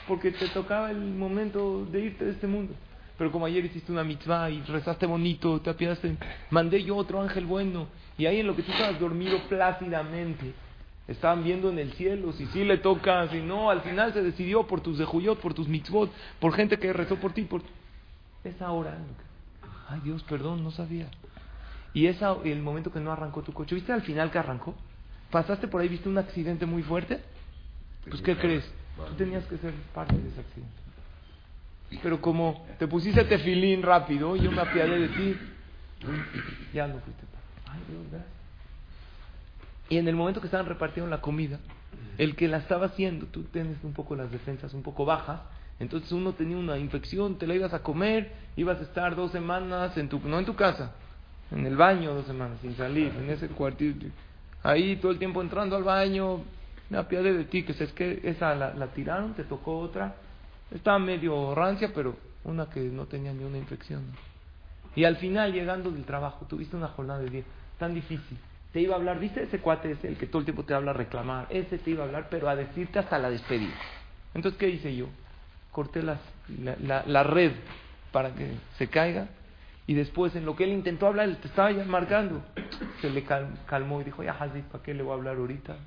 Porque 0.07 0.31
te 0.31 0.47
tocaba 0.49 0.91
el 0.91 0.99
momento 0.99 1.85
de 1.85 1.99
irte 1.99 2.25
de 2.25 2.31
este 2.31 2.47
mundo. 2.47 2.73
Pero 3.19 3.33
como 3.33 3.45
ayer 3.45 3.65
hiciste 3.65 3.91
una 3.91 4.05
mitzvah 4.05 4.49
y 4.49 4.61
rezaste 4.61 5.05
bonito, 5.05 5.59
te 5.59 5.69
apiadaste, 5.69 6.15
mandé 6.51 6.81
yo 6.81 6.95
otro 6.95 7.21
ángel 7.21 7.45
bueno. 7.45 7.87
Y 8.17 8.25
ahí 8.25 8.39
en 8.39 8.47
lo 8.47 8.55
que 8.55 8.63
tú 8.63 8.71
estabas 8.71 8.97
dormido 8.97 9.37
plácidamente, 9.49 10.53
estaban 11.05 11.43
viendo 11.43 11.69
en 11.69 11.79
el 11.79 11.91
cielo 11.93 12.31
si 12.31 12.45
sí 12.47 12.63
le 12.63 12.77
toca, 12.77 13.27
si 13.27 13.41
no, 13.41 13.69
al 13.69 13.81
final 13.81 14.13
se 14.13 14.23
decidió 14.23 14.65
por 14.67 14.79
tus 14.79 14.97
dejuyot, 14.97 15.37
por 15.41 15.53
tus 15.53 15.67
mitzvot, 15.67 16.09
por 16.39 16.53
gente 16.53 16.79
que 16.79 16.93
rezó 16.93 17.17
por 17.17 17.33
ti, 17.33 17.41
por 17.41 17.61
esa 18.45 18.71
hora. 18.71 18.97
Ay 19.89 19.99
Dios, 20.05 20.23
perdón, 20.23 20.63
no 20.63 20.71
sabía. 20.71 21.09
Y 21.93 22.05
esa, 22.05 22.37
el 22.45 22.61
momento 22.61 22.89
que 22.89 23.01
no 23.01 23.11
arrancó 23.11 23.41
tu 23.41 23.51
coche, 23.51 23.75
¿viste 23.75 23.91
al 23.91 24.03
final 24.03 24.31
que 24.31 24.37
arrancó? 24.37 24.75
¿Pasaste 25.29 25.67
por 25.67 25.81
ahí, 25.81 25.89
viste 25.89 26.07
un 26.07 26.17
accidente 26.17 26.65
muy 26.65 26.83
fuerte? 26.83 27.19
Pues 28.09 28.21
¿qué 28.21 28.37
crees? 28.37 28.63
Tú 28.95 29.15
tenías 29.15 29.45
que 29.45 29.57
ser 29.57 29.73
parte 29.93 30.15
de 30.15 30.29
ese 30.29 30.39
accidente. 30.39 30.88
Pero 32.03 32.21
como 32.21 32.65
te 32.77 32.87
pusiste 32.87 33.23
tefilín 33.23 33.81
rápido, 33.81 34.35
yo 34.35 34.51
me 34.51 34.61
apiadé 34.61 34.99
de 34.99 35.07
ti, 35.09 35.37
ya 36.73 36.87
no 36.87 36.99
fuiste. 36.99 37.23
Ay 37.67 37.79
Dios, 37.87 38.01
gracias. 38.11 38.39
Y 39.89 39.97
en 39.97 40.07
el 40.07 40.15
momento 40.15 40.39
que 40.39 40.47
estaban 40.47 40.67
repartiendo 40.67 41.09
la 41.09 41.21
comida, 41.21 41.59
el 42.17 42.35
que 42.35 42.47
la 42.47 42.57
estaba 42.57 42.87
haciendo, 42.87 43.25
tú 43.25 43.43
tienes 43.43 43.83
un 43.83 43.93
poco 43.93 44.15
las 44.15 44.31
defensas 44.31 44.73
un 44.73 44.83
poco 44.83 45.03
bajas, 45.03 45.41
entonces 45.79 46.11
uno 46.11 46.33
tenía 46.33 46.57
una 46.57 46.77
infección, 46.77 47.37
te 47.37 47.47
la 47.47 47.55
ibas 47.55 47.73
a 47.73 47.81
comer, 47.81 48.33
ibas 48.55 48.79
a 48.79 48.83
estar 48.83 49.15
dos 49.15 49.31
semanas 49.31 49.97
en 49.97 50.09
tu, 50.09 50.19
no 50.19 50.37
en 50.37 50.45
tu 50.45 50.55
casa, 50.55 50.91
en 51.51 51.65
el 51.65 51.75
baño 51.75 52.13
dos 52.13 52.27
semanas, 52.27 52.59
sin 52.61 52.75
salir, 52.75 53.11
en 53.17 53.29
ese 53.29 53.47
cuartito, 53.47 54.05
ahí 54.61 54.97
todo 54.97 55.11
el 55.11 55.17
tiempo 55.17 55.41
entrando 55.41 55.75
al 55.75 55.83
baño, 55.83 56.41
me 56.89 56.97
apiade 56.97 57.33
de 57.33 57.45
ti, 57.45 57.63
que 57.63 57.71
es 57.71 57.93
que 57.93 58.19
esa 58.23 58.53
la, 58.53 58.73
la 58.73 58.87
tiraron, 58.87 59.33
te 59.33 59.43
tocó 59.43 59.79
otra, 59.79 60.15
estaba 60.71 60.99
medio 60.99 61.53
rancia, 61.55 61.91
pero 61.93 62.15
una 62.43 62.69
que 62.69 62.81
no 62.81 63.05
tenía 63.05 63.33
ni 63.33 63.43
una 63.43 63.57
infección. 63.57 64.03
Y 64.95 65.03
al 65.03 65.17
final, 65.17 65.53
llegando 65.53 65.91
del 65.91 66.03
trabajo, 66.03 66.45
tuviste 66.45 66.75
una 66.75 66.87
jornada 66.87 67.19
de 67.19 67.29
día 67.29 67.43
tan 67.77 67.93
difícil, 67.93 68.37
te 68.73 68.81
iba 68.81 68.95
a 68.95 68.97
hablar, 68.97 69.19
¿viste 69.19 69.43
ese 69.43 69.59
cuate 69.59 69.91
ese, 69.91 70.07
el 70.07 70.17
que 70.17 70.27
todo 70.27 70.39
el 70.39 70.45
tiempo 70.45 70.63
te 70.63 70.73
habla 70.73 70.91
a 70.91 70.93
reclamar? 70.93 71.47
Ese 71.49 71.77
te 71.79 71.91
iba 71.91 72.03
a 72.03 72.07
hablar, 72.07 72.27
pero 72.29 72.49
a 72.49 72.55
decirte 72.55 72.99
hasta 72.99 73.17
la 73.17 73.29
despedida. 73.29 73.73
Entonces, 74.33 74.59
¿qué 74.59 74.69
hice 74.69 74.95
yo? 74.95 75.07
Corté 75.71 76.03
la, 76.03 76.19
la, 77.05 77.23
red 77.23 77.51
para 78.11 78.33
que 78.33 78.51
se 78.77 78.87
caiga 78.87 79.27
y 79.87 79.95
después, 79.95 80.35
en 80.35 80.45
lo 80.45 80.55
que 80.55 80.65
él 80.65 80.71
intentó 80.71 81.07
hablar, 81.07 81.29
él 81.29 81.37
te 81.37 81.47
estaba 81.47 81.71
ya 81.71 81.83
marcando. 81.85 82.43
Se 83.01 83.09
le 83.09 83.23
cal, 83.23 83.47
calmó 83.65 84.01
y 84.01 84.03
dijo, 84.03 84.23
ya 84.23 84.33
Hazid, 84.33 84.63
¿para 84.71 84.83
qué 84.83 84.93
le 84.93 85.01
voy 85.01 85.13
a 85.13 85.15
hablar 85.15 85.37
ahorita? 85.37 85.77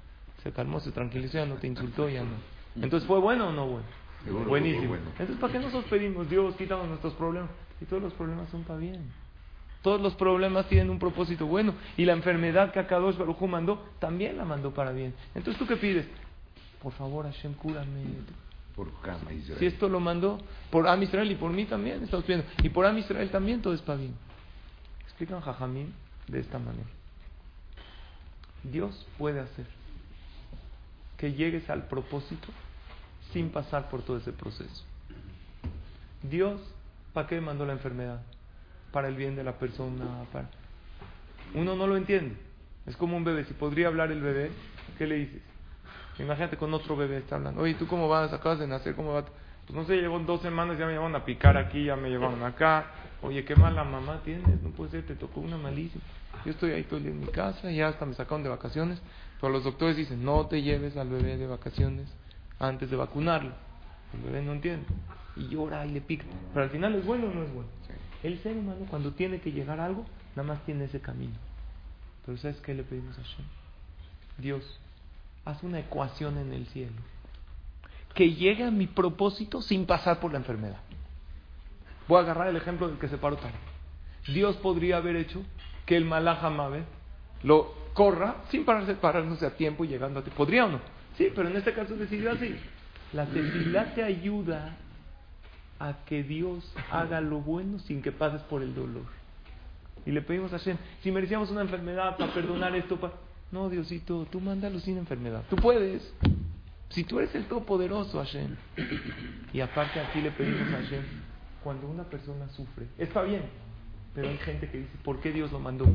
Se 0.42 0.51
calmó, 0.51 0.81
se 0.81 0.90
tranquilizó, 0.90 1.38
ya 1.38 1.47
no 1.47 1.57
te 1.57 1.68
insultó, 1.68 2.09
ya 2.09 2.23
no. 2.23 2.35
Entonces, 2.75 3.07
¿fue 3.07 3.21
bueno 3.21 3.49
o 3.49 3.53
no 3.53 3.66
bueno? 3.66 3.87
Seguro, 4.24 4.48
Buenísimo. 4.48 4.88
bueno. 4.88 5.04
Entonces, 5.11 5.37
¿para 5.37 5.52
qué 5.52 5.58
nos 5.58 5.85
pedimos? 5.85 6.28
Dios, 6.30 6.54
quítame 6.56 6.87
nuestros 6.87 7.14
problemas. 7.14 7.50
Y 7.80 7.85
todos 7.85 8.02
los 8.02 8.12
problemas 8.14 8.48
son 8.50 8.62
para 8.62 8.78
bien. 8.78 9.11
Todos 9.82 10.00
los 10.00 10.14
problemas 10.14 10.68
tienen 10.68 10.90
un 10.90 10.98
propósito 10.98 11.46
bueno. 11.46 11.74
Y 11.96 12.04
la 12.04 12.12
enfermedad 12.12 12.72
que 12.72 12.78
Akadosh 12.78 13.16
Baruj 13.16 13.42
Hu 13.42 13.48
mandó, 13.48 13.82
también 13.98 14.37
la 14.37 14.44
mandó 14.44 14.72
para 14.72 14.92
bien. 14.92 15.12
Entonces, 15.35 15.58
¿tú 15.58 15.66
qué 15.66 15.76
pides? 15.76 16.06
Por 16.80 16.92
favor, 16.92 17.24
Hashem, 17.24 17.54
cúrame. 17.54 18.04
Por 18.76 18.92
Kama 19.02 19.32
Israel. 19.32 19.58
Si 19.58 19.66
esto 19.66 19.88
lo 19.88 20.00
mandó 20.00 20.38
por 20.70 20.88
Am 20.88 21.02
Israel 21.02 21.30
y 21.30 21.35
por 21.35 21.50
mí 21.50 21.66
también, 21.66 22.02
estamos 22.02 22.24
pidiendo. 22.24 22.46
Y 22.62 22.68
por 22.70 22.87
Am 22.87 22.96
Israel 22.96 23.28
también 23.30 23.61
todo 23.61 23.74
es 23.74 23.82
para 23.82 23.98
bien. 23.98 24.14
Explican 25.02 25.40
Jajamín 25.40 25.92
de 26.28 26.40
esta 26.40 26.58
manera. 26.58 26.87
Dios 28.62 29.06
puede 29.18 29.40
hacer 29.40 29.66
que 31.18 31.32
llegues 31.32 31.68
al 31.68 31.87
propósito 31.87 32.48
sin 33.33 33.51
pasar 33.51 33.88
por 33.88 34.03
todo 34.03 34.18
ese 34.18 34.33
proceso. 34.33 34.85
Dios, 36.23 36.61
¿para 37.12 37.27
qué 37.27 37.40
mandó 37.40 37.66
la 37.66 37.73
enfermedad? 37.73 38.21
Para 38.92 39.09
el 39.09 39.16
bien 39.16 39.37
de 39.37 39.45
la 39.45 39.59
persona. 39.59 40.25
Para... 40.33 40.49
Uno 41.55 41.75
no 41.75 41.87
lo 41.87 41.97
entiende. 41.97 42.37
Es 42.87 42.97
como 42.97 43.16
un 43.16 43.25
bebé. 43.25 43.45
Si 43.45 43.55
podría 43.55 43.88
hablar 43.88 44.12
el 44.12 44.21
bebé, 44.21 44.51
¿qué 44.99 45.07
le 45.07 45.16
dices? 45.16 45.42
Imagínate 46.18 46.57
con 46.57 46.73
otro 46.75 46.97
bebé 46.97 47.18
está 47.18 47.37
hablando. 47.37 47.62
Oye, 47.62 47.75
¿tú 47.75 47.87
cómo 47.87 48.09
vas? 48.09 48.33
Acabas 48.33 48.59
de 48.59 48.66
nacer, 48.66 48.95
¿cómo 48.95 49.14
vas? 49.14 49.25
Pues 49.66 49.77
no 49.77 49.85
sé, 49.85 49.97
llevo 49.97 50.18
dos 50.21 50.42
semanas, 50.42 50.79
ya 50.79 50.87
me 50.87 50.92
llevaron 50.92 51.14
a 51.16 51.25
picar 51.25 51.57
aquí, 51.57 51.85
ya 51.85 51.97
me 51.97 52.11
llevaron 52.11 52.42
acá. 52.42 52.87
Oye, 53.23 53.45
qué 53.45 53.57
mala 53.57 53.85
mamá 53.85 54.21
tienes, 54.25 54.61
no 54.61 54.71
puede 54.71 54.90
ser, 54.90 55.07
te 55.07 55.14
tocó 55.14 55.40
una 55.40 55.57
malísima. 55.57 56.03
Yo 56.45 56.51
estoy 56.51 56.73
ahí 56.73 56.83
día 56.83 56.99
en 56.99 57.21
mi 57.21 57.29
casa, 57.29 57.71
ya 57.71 57.88
hasta 57.88 58.05
me 58.05 58.14
sacaron 58.14 58.42
de 58.42 58.49
vacaciones. 58.49 59.01
Pero 59.40 59.53
los 59.53 59.64
doctores 59.64 59.97
dicen, 59.97 60.25
no 60.25 60.47
te 60.47 60.61
lleves 60.61 60.97
al 60.97 61.09
bebé 61.09 61.37
de 61.37 61.47
vacaciones 61.47 62.09
antes 62.62 62.90
de 62.90 62.96
vacunarlo. 62.96 63.53
El 64.14 64.20
bebé 64.22 64.42
no 64.42 64.53
entiende. 64.53 64.87
Y 65.37 65.48
llora 65.48 65.85
y 65.85 65.90
le 65.90 66.01
pica. 66.01 66.25
Pero 66.53 66.64
al 66.64 66.70
final 66.70 66.94
es 66.94 67.05
bueno 67.05 67.27
o 67.27 67.35
no 67.35 67.42
es 67.42 67.53
bueno. 67.53 67.68
El 68.22 68.38
ser 68.42 68.57
humano 68.57 68.87
cuando 68.88 69.12
tiene 69.12 69.40
que 69.40 69.51
llegar 69.51 69.81
a 69.81 69.87
algo, 69.87 70.07
nada 70.37 70.48
más 70.48 70.64
tiene 70.64 70.85
ese 70.85 71.01
camino. 71.01 71.35
Pero 72.25 72.38
¿sabes 72.38 72.59
qué 72.61 72.75
le 72.75 72.85
pedimos 72.85 73.18
a 73.18 73.22
Hashem? 73.22 73.44
Dios, 74.38 74.81
haz 75.44 75.62
una 75.62 75.81
ecuación 75.81 76.38
en 76.38 76.53
el 76.53 76.66
cielo. 76.66 76.92
Que 78.14 78.33
llegue 78.33 78.64
a 78.64 78.70
mi 78.70 78.87
propósito 78.87 79.61
sin 79.61 79.87
pasar 79.87 80.20
por 80.20 80.33
la 80.33 80.38
enfermedad. 80.38 80.81
Voy 82.07 82.18
a 82.18 82.20
agarrar 82.20 82.48
el 82.48 82.57
ejemplo 82.57 82.88
del 82.88 82.98
que 82.98 83.09
se 83.09 83.18
paró 83.18 83.37
tarde. 83.37 83.57
Dios 84.29 84.57
podría 84.57 84.98
haber 84.98 85.16
hecho 85.16 85.42
que 85.87 85.96
el 85.96 86.05
Malach 86.05 86.42
Mabe 86.44 86.85
lo 87.42 87.75
corra 87.94 88.37
sin 88.51 88.64
pararse, 88.64 88.94
pararse 88.94 89.46
a 89.46 89.57
tiempo 89.57 89.85
y 89.85 89.88
llegando 89.88 90.20
a 90.20 90.22
tiempo. 90.22 90.38
¿Podría 90.38 90.66
o 90.66 90.68
no? 90.68 91.01
Sí, 91.16 91.29
pero 91.35 91.48
en 91.48 91.57
este 91.57 91.72
caso 91.72 91.96
decidió 91.96 92.33
así. 92.33 92.57
La 93.12 93.27
tefilá 93.27 93.94
te 93.94 94.03
ayuda 94.03 94.77
a 95.79 96.05
que 96.07 96.22
Dios 96.22 96.72
haga 96.90 97.20
lo 97.20 97.40
bueno 97.40 97.79
sin 97.81 98.03
que 98.03 98.12
pases 98.12 98.40
por 98.42 98.62
el 98.62 98.75
dolor. 98.75 99.05
Y 100.07 100.12
le 100.12 100.22
pedimos 100.22 100.53
a 100.53 100.59
Hashem, 100.59 100.77
si 101.03 101.11
merecíamos 101.11 101.51
una 101.51 101.61
enfermedad 101.62 102.16
para 102.16 102.33
perdonar 102.33 102.75
esto, 102.75 102.98
para... 102.98 103.14
no, 103.51 103.68
Diosito, 103.68 104.27
tú 104.31 104.40
mándalo 104.40 104.81
sin 104.81 104.98
enfermedad. 104.98 105.44
Tú 105.51 105.57
puedes. 105.57 106.12
Si 106.90 107.05
tú 107.05 107.18
eres 107.18 107.35
el 107.35 107.46
todopoderoso, 107.46 108.18
Hashem. 108.18 108.57
Y 109.53 109.61
aparte 109.61 110.01
aquí 110.01 110.20
le 110.20 110.31
pedimos 110.31 110.72
a 110.72 110.83
Hashem, 110.83 111.03
cuando 111.62 111.88
una 111.88 112.05
persona 112.05 112.48
sufre, 112.51 112.87
está 112.98 113.22
bien, 113.22 113.42
Pero 114.14 114.29
hay 114.29 114.38
gente 114.38 114.68
que 114.70 114.79
dice, 114.79 114.92
¿por 115.05 115.20
qué 115.20 115.33
Dios 115.33 115.53
lo 115.53 115.59
mandó? 115.59 115.87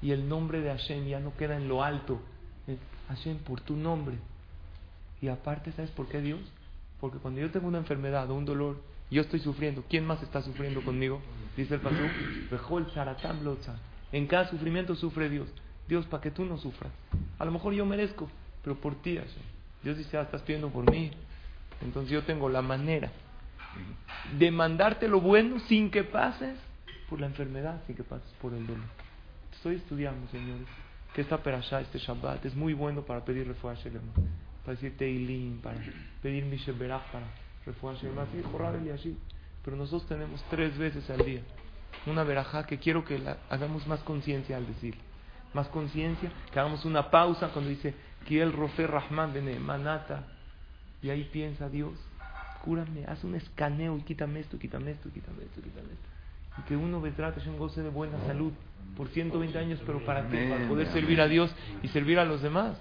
Y 0.00 0.12
el 0.12 0.28
nombre 0.28 0.60
de 0.60 0.70
Hashem 0.70 1.06
ya 1.06 1.20
no 1.20 1.36
queda 1.36 1.56
en 1.56 1.68
lo 1.68 1.82
alto. 1.82 2.20
Hashem, 3.08 3.38
por 3.38 3.60
tu 3.60 3.76
nombre. 3.76 4.16
Y 5.24 5.28
aparte, 5.28 5.72
¿sabes 5.72 5.90
por 5.92 6.06
qué 6.06 6.20
Dios? 6.20 6.40
Porque 7.00 7.16
cuando 7.16 7.40
yo 7.40 7.50
tengo 7.50 7.66
una 7.66 7.78
enfermedad 7.78 8.30
o 8.30 8.34
un 8.34 8.44
dolor, 8.44 8.82
yo 9.10 9.22
estoy 9.22 9.40
sufriendo. 9.40 9.82
¿Quién 9.88 10.06
más 10.06 10.22
está 10.22 10.42
sufriendo 10.42 10.84
conmigo? 10.84 11.22
Dice 11.56 11.76
el 11.76 11.80
pasú, 11.80 12.90
Sharatam 12.94 13.42
Lotza. 13.42 13.74
En 14.12 14.26
cada 14.26 14.50
sufrimiento 14.50 14.94
sufre 14.94 15.30
Dios. 15.30 15.48
Dios, 15.88 16.04
para 16.04 16.22
que 16.22 16.30
tú 16.30 16.44
no 16.44 16.58
sufras. 16.58 16.92
A 17.38 17.44
lo 17.46 17.52
mejor 17.52 17.72
yo 17.72 17.86
merezco, 17.86 18.28
pero 18.62 18.76
por 18.76 18.96
ti. 18.96 19.18
Dios 19.82 19.96
dice, 19.96 20.18
ah, 20.18 20.22
estás 20.24 20.42
pidiendo 20.42 20.68
por 20.68 20.90
mí. 20.90 21.10
Entonces 21.80 22.12
yo 22.12 22.22
tengo 22.24 22.50
la 22.50 22.60
manera 22.60 23.10
de 24.38 24.50
mandarte 24.50 25.08
lo 25.08 25.22
bueno 25.22 25.58
sin 25.60 25.90
que 25.90 26.04
pases 26.04 26.58
por 27.08 27.18
la 27.18 27.28
enfermedad, 27.28 27.80
sin 27.86 27.96
que 27.96 28.04
pases 28.04 28.30
por 28.42 28.52
el 28.52 28.66
dolor. 28.66 28.84
Estoy 29.54 29.76
estudiando, 29.76 30.30
señores, 30.30 30.66
que 31.14 31.22
esta 31.22 31.38
perashá, 31.38 31.80
este 31.80 31.98
Shabbat, 31.98 32.44
es 32.44 32.54
muy 32.54 32.74
bueno 32.74 33.00
para 33.06 33.24
pedir 33.24 33.46
refuah 33.48 33.72
Shelema, 33.76 34.12
para 34.64 34.74
decir 34.74 34.96
Teilim, 34.96 35.58
para 35.60 35.78
pedir 36.22 36.44
Misheberach, 36.44 37.10
para 37.12 37.26
refuah 37.66 37.94
Shelema, 37.94 38.22
así, 38.22 38.42
Jorrab 38.50 38.76
el 38.76 38.86
Yashib. 38.86 39.16
Pero 39.64 39.76
nosotros 39.76 40.06
tenemos 40.08 40.42
tres 40.50 40.76
veces 40.76 41.08
al 41.10 41.24
día 41.24 41.40
una 42.06 42.24
verajá 42.24 42.66
que 42.66 42.78
quiero 42.78 43.04
que 43.04 43.18
la 43.18 43.38
hagamos 43.48 43.86
más 43.86 44.00
conciencia 44.00 44.56
al 44.56 44.66
decir. 44.66 44.94
Más 45.52 45.68
conciencia, 45.68 46.30
que 46.52 46.58
hagamos 46.58 46.84
una 46.84 47.10
pausa 47.10 47.48
cuando 47.48 47.70
dice, 47.70 47.94
Kiel 48.26 48.52
Rofe 48.52 48.86
Rahman 48.86 49.32
Bene 49.32 49.58
Manata. 49.58 50.24
Y 51.02 51.10
ahí 51.10 51.28
piensa 51.32 51.68
Dios, 51.68 51.92
cúrame, 52.64 53.04
haz 53.06 53.22
un 53.24 53.34
escaneo 53.34 53.96
y 53.98 54.02
quítame 54.02 54.40
esto, 54.40 54.58
quítame 54.58 54.92
esto, 54.92 55.10
quítame 55.12 55.44
esto, 55.44 55.60
quítame 55.60 55.92
esto. 55.92 56.08
Y 56.58 56.62
que 56.62 56.76
uno 56.76 57.00
vendrá 57.00 57.32
un 57.46 57.58
goce 57.58 57.82
de 57.82 57.90
buena 57.90 58.18
salud 58.26 58.52
por 58.96 59.08
120 59.08 59.58
años, 59.58 59.80
pero 59.84 60.04
para 60.04 60.28
qué? 60.28 60.48
Para 60.48 60.68
poder 60.68 60.92
servir 60.92 61.20
a 61.20 61.28
Dios 61.28 61.54
y 61.82 61.88
servir 61.88 62.18
a 62.18 62.24
los 62.24 62.42
demás. 62.42 62.78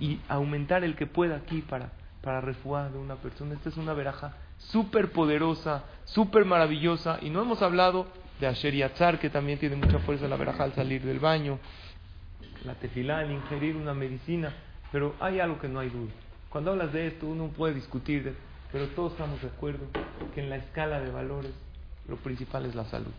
Y 0.00 0.20
aumentar 0.28 0.84
el 0.84 0.96
que 0.96 1.06
pueda 1.06 1.36
aquí 1.36 1.62
para, 1.62 1.90
para 2.22 2.40
refuar 2.40 2.92
de 2.92 2.98
una 2.98 3.16
persona. 3.16 3.54
Esta 3.54 3.68
es 3.68 3.76
una 3.76 3.92
veraja 3.94 4.36
súper 4.58 5.12
poderosa, 5.12 5.84
súper 6.04 6.44
maravillosa. 6.44 7.18
Y 7.22 7.30
no 7.30 7.42
hemos 7.42 7.62
hablado 7.62 8.06
de 8.40 8.46
Asher 8.46 8.74
Yatzar, 8.74 9.18
que 9.18 9.30
también 9.30 9.58
tiene 9.58 9.76
mucha 9.76 9.98
fuerza 10.00 10.28
la 10.28 10.36
veraja 10.36 10.64
al 10.64 10.74
salir 10.74 11.02
del 11.02 11.20
baño. 11.20 11.58
La 12.64 12.74
tefilá, 12.74 13.22
el 13.22 13.32
ingerir 13.32 13.76
una 13.76 13.94
medicina. 13.94 14.52
Pero 14.90 15.14
hay 15.20 15.40
algo 15.40 15.58
que 15.60 15.68
no 15.68 15.80
hay 15.80 15.90
duda. 15.90 16.12
Cuando 16.50 16.70
hablas 16.70 16.92
de 16.92 17.08
esto, 17.08 17.26
uno 17.26 17.48
puede 17.48 17.74
discutir, 17.74 18.22
de, 18.22 18.34
pero 18.70 18.86
todos 18.88 19.12
estamos 19.12 19.42
de 19.42 19.48
acuerdo 19.48 19.86
que 20.34 20.40
en 20.40 20.50
la 20.50 20.56
escala 20.56 21.00
de 21.00 21.10
valores 21.10 21.52
lo 22.08 22.16
principal 22.16 22.64
es 22.66 22.74
la 22.74 22.84
salud. 22.84 23.10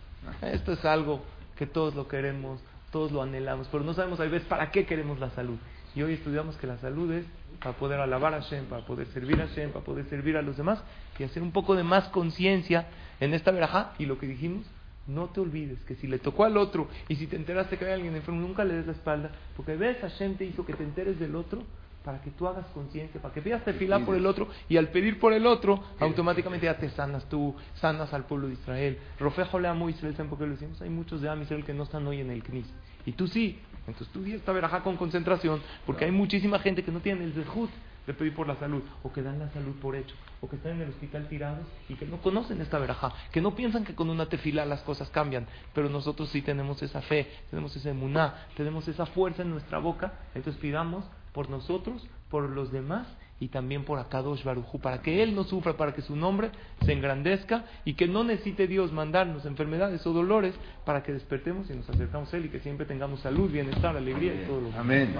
Esto 0.42 0.74
es 0.74 0.86
algo 0.86 1.22
que 1.58 1.68
todos 1.68 1.96
lo 1.96 2.08
queremos, 2.08 2.62
todos 2.92 3.12
lo 3.12 3.22
anhelamos, 3.22 3.68
pero 3.72 3.84
no 3.84 3.94
sabemos 3.94 4.20
a 4.20 4.24
veces 4.24 4.48
para 4.48 4.72
qué 4.72 4.86
queremos 4.86 5.20
la 5.20 5.30
salud. 5.32 5.58
Y 5.96 6.04
hoy 6.04 6.14
estudiamos 6.14 6.58
que 6.58 6.68
la 6.68 6.78
salud 6.78 7.12
es 7.12 7.26
para 7.62 7.76
poder 7.78 8.00
alabar 8.00 8.34
a 8.34 8.42
Hashem, 8.42 8.66
para 8.66 8.86
poder 8.86 9.08
servir 9.08 9.42
a 9.42 9.48
Hashem, 9.48 9.72
para 9.72 9.86
poder 9.86 10.06
servir 10.06 10.36
a 10.38 10.42
los 10.42 10.58
demás 10.58 10.84
y 11.18 11.24
hacer 11.24 11.42
un 11.42 11.52
poco 11.52 11.76
de 11.76 11.84
más 11.84 12.10
conciencia 12.10 12.88
en 13.20 13.34
esta 13.34 13.52
verajá. 13.52 13.94
Y 13.98 14.06
lo 14.06 14.20
que 14.20 14.28
dijimos, 14.28 14.66
no 15.08 15.28
te 15.28 15.40
olvides 15.40 15.80
que 15.86 15.96
si 15.96 16.08
le 16.08 16.20
tocó 16.20 16.44
al 16.44 16.58
otro 16.58 16.88
y 17.08 17.16
si 17.16 17.28
te 17.28 17.36
enteraste 17.36 17.78
que 17.78 17.86
hay 17.86 17.94
alguien 17.94 18.16
enfermo, 18.16 18.42
nunca 18.42 18.66
le 18.66 18.74
des 18.76 18.86
la 18.86 18.92
espalda, 18.92 19.32
porque 19.56 19.76
ves, 19.76 19.98
Hashem 20.02 20.36
te 20.36 20.46
hizo 20.46 20.66
que 20.66 20.74
te 20.74 20.84
enteres 20.84 21.20
del 21.20 21.36
otro 21.36 21.64
para 22.04 22.22
que 22.22 22.30
tú 22.30 22.48
hagas 22.48 22.68
conciencia, 22.68 23.20
para 23.20 23.34
que 23.34 23.42
pidas 23.42 23.64
tefilá 23.64 24.00
por 24.06 24.16
el 24.16 24.28
otro 24.28 24.48
y 24.70 24.78
al 24.78 24.90
pedir 24.90 25.20
por 25.20 25.34
el 25.34 25.48
otro, 25.48 25.84
automáticamente 26.00 26.66
ya 26.66 26.78
te 26.78 26.90
sanas 26.90 27.28
tú, 27.30 27.56
sanas 27.76 28.14
al 28.14 28.26
pueblo 28.26 28.48
de 28.48 28.54
Israel. 28.54 29.00
Rofejo 29.20 29.60
le 29.60 29.68
amo 29.68 29.90
Israel, 29.90 30.16
¿saben 30.16 30.32
lo 30.38 30.48
decimos? 30.48 30.80
Hay 30.82 30.90
muchos 30.90 31.22
de 31.22 31.30
Am 31.30 31.42
Israel 31.42 31.66
que 31.66 31.74
no 31.74 31.84
están 31.84 32.06
hoy 32.06 32.20
en 32.20 32.30
el 32.30 32.44
CNIS. 32.44 32.68
Y 33.08 33.14
tú 33.14 33.28
sí. 33.28 33.60
Entonces 33.88 34.08
tú 34.14 34.24
esta 34.26 34.52
verajá 34.52 34.82
con 34.82 34.98
concentración, 34.98 35.62
porque 35.86 36.06
hay 36.06 36.12
muchísima 36.12 36.60
gente 36.60 36.84
que 36.84 36.92
no 36.92 37.00
tiene 37.00 37.24
el 37.24 37.34
zehut 37.34 37.70
de 38.08 38.14
pedir 38.14 38.36
por 38.36 38.48
la 38.48 38.56
salud, 38.56 38.84
o 39.04 39.12
que 39.12 39.22
dan 39.22 39.40
la 39.40 39.50
salud 39.50 39.74
por 39.82 39.96
hecho, 39.96 40.16
o 40.42 40.48
que 40.48 40.58
están 40.58 40.74
en 40.74 40.82
el 40.82 40.90
hospital 40.90 41.28
tirados 41.28 41.66
y 41.90 41.96
que 41.96 42.06
no 42.06 42.18
conocen 42.18 42.62
esta 42.62 42.78
verajá, 42.78 43.12
que 43.32 43.42
no 43.42 43.56
piensan 43.56 43.84
que 43.84 43.96
con 43.96 44.10
una 44.10 44.28
tefila 44.28 44.66
las 44.66 44.82
cosas 44.82 45.10
cambian, 45.10 45.48
pero 45.74 45.90
nosotros 45.90 46.30
sí 46.30 46.42
tenemos 46.42 46.82
esa 46.84 47.02
fe, 47.02 47.28
tenemos 47.50 47.76
ese 47.76 47.90
emuná, 47.90 48.48
tenemos 48.56 48.88
esa 48.88 49.08
fuerza 49.08 49.42
en 49.42 49.50
nuestra 49.50 49.80
boca, 49.80 50.14
entonces 50.36 50.62
pidamos 50.62 51.06
por 51.32 51.50
nosotros, 51.50 52.08
por 52.30 52.50
los 52.50 52.72
demás 52.72 53.08
y 53.40 53.50
también 53.50 53.84
por 53.84 54.00
Akadosh 54.00 54.44
Barujú, 54.44 54.80
para 54.80 55.02
que 55.02 55.22
Él 55.22 55.36
no 55.36 55.44
sufra, 55.44 55.74
para 55.74 55.94
que 55.94 56.02
su 56.02 56.16
nombre 56.16 56.52
se 56.86 56.94
engrandezca 56.94 57.66
y 57.84 57.96
que 57.96 58.08
no 58.08 58.24
necesite 58.24 58.68
Dios 58.68 58.94
mandarnos 58.94 59.46
enfermedades 59.46 60.06
o 60.08 60.14
dolores 60.14 60.56
para 60.86 61.04
que 61.04 61.12
despertemos 61.12 61.70
y 61.70 61.74
nos 61.74 61.90
acercamos 61.90 62.34
a 62.34 62.38
Él 62.38 62.46
y 62.46 62.50
que 62.50 62.60
siempre 62.60 62.86
tengamos 62.86 63.20
salud, 63.20 63.52
bienestar, 63.52 63.98
alegría 63.98 64.34
y 64.34 64.46
todo. 64.46 64.72
Amén. 64.78 65.14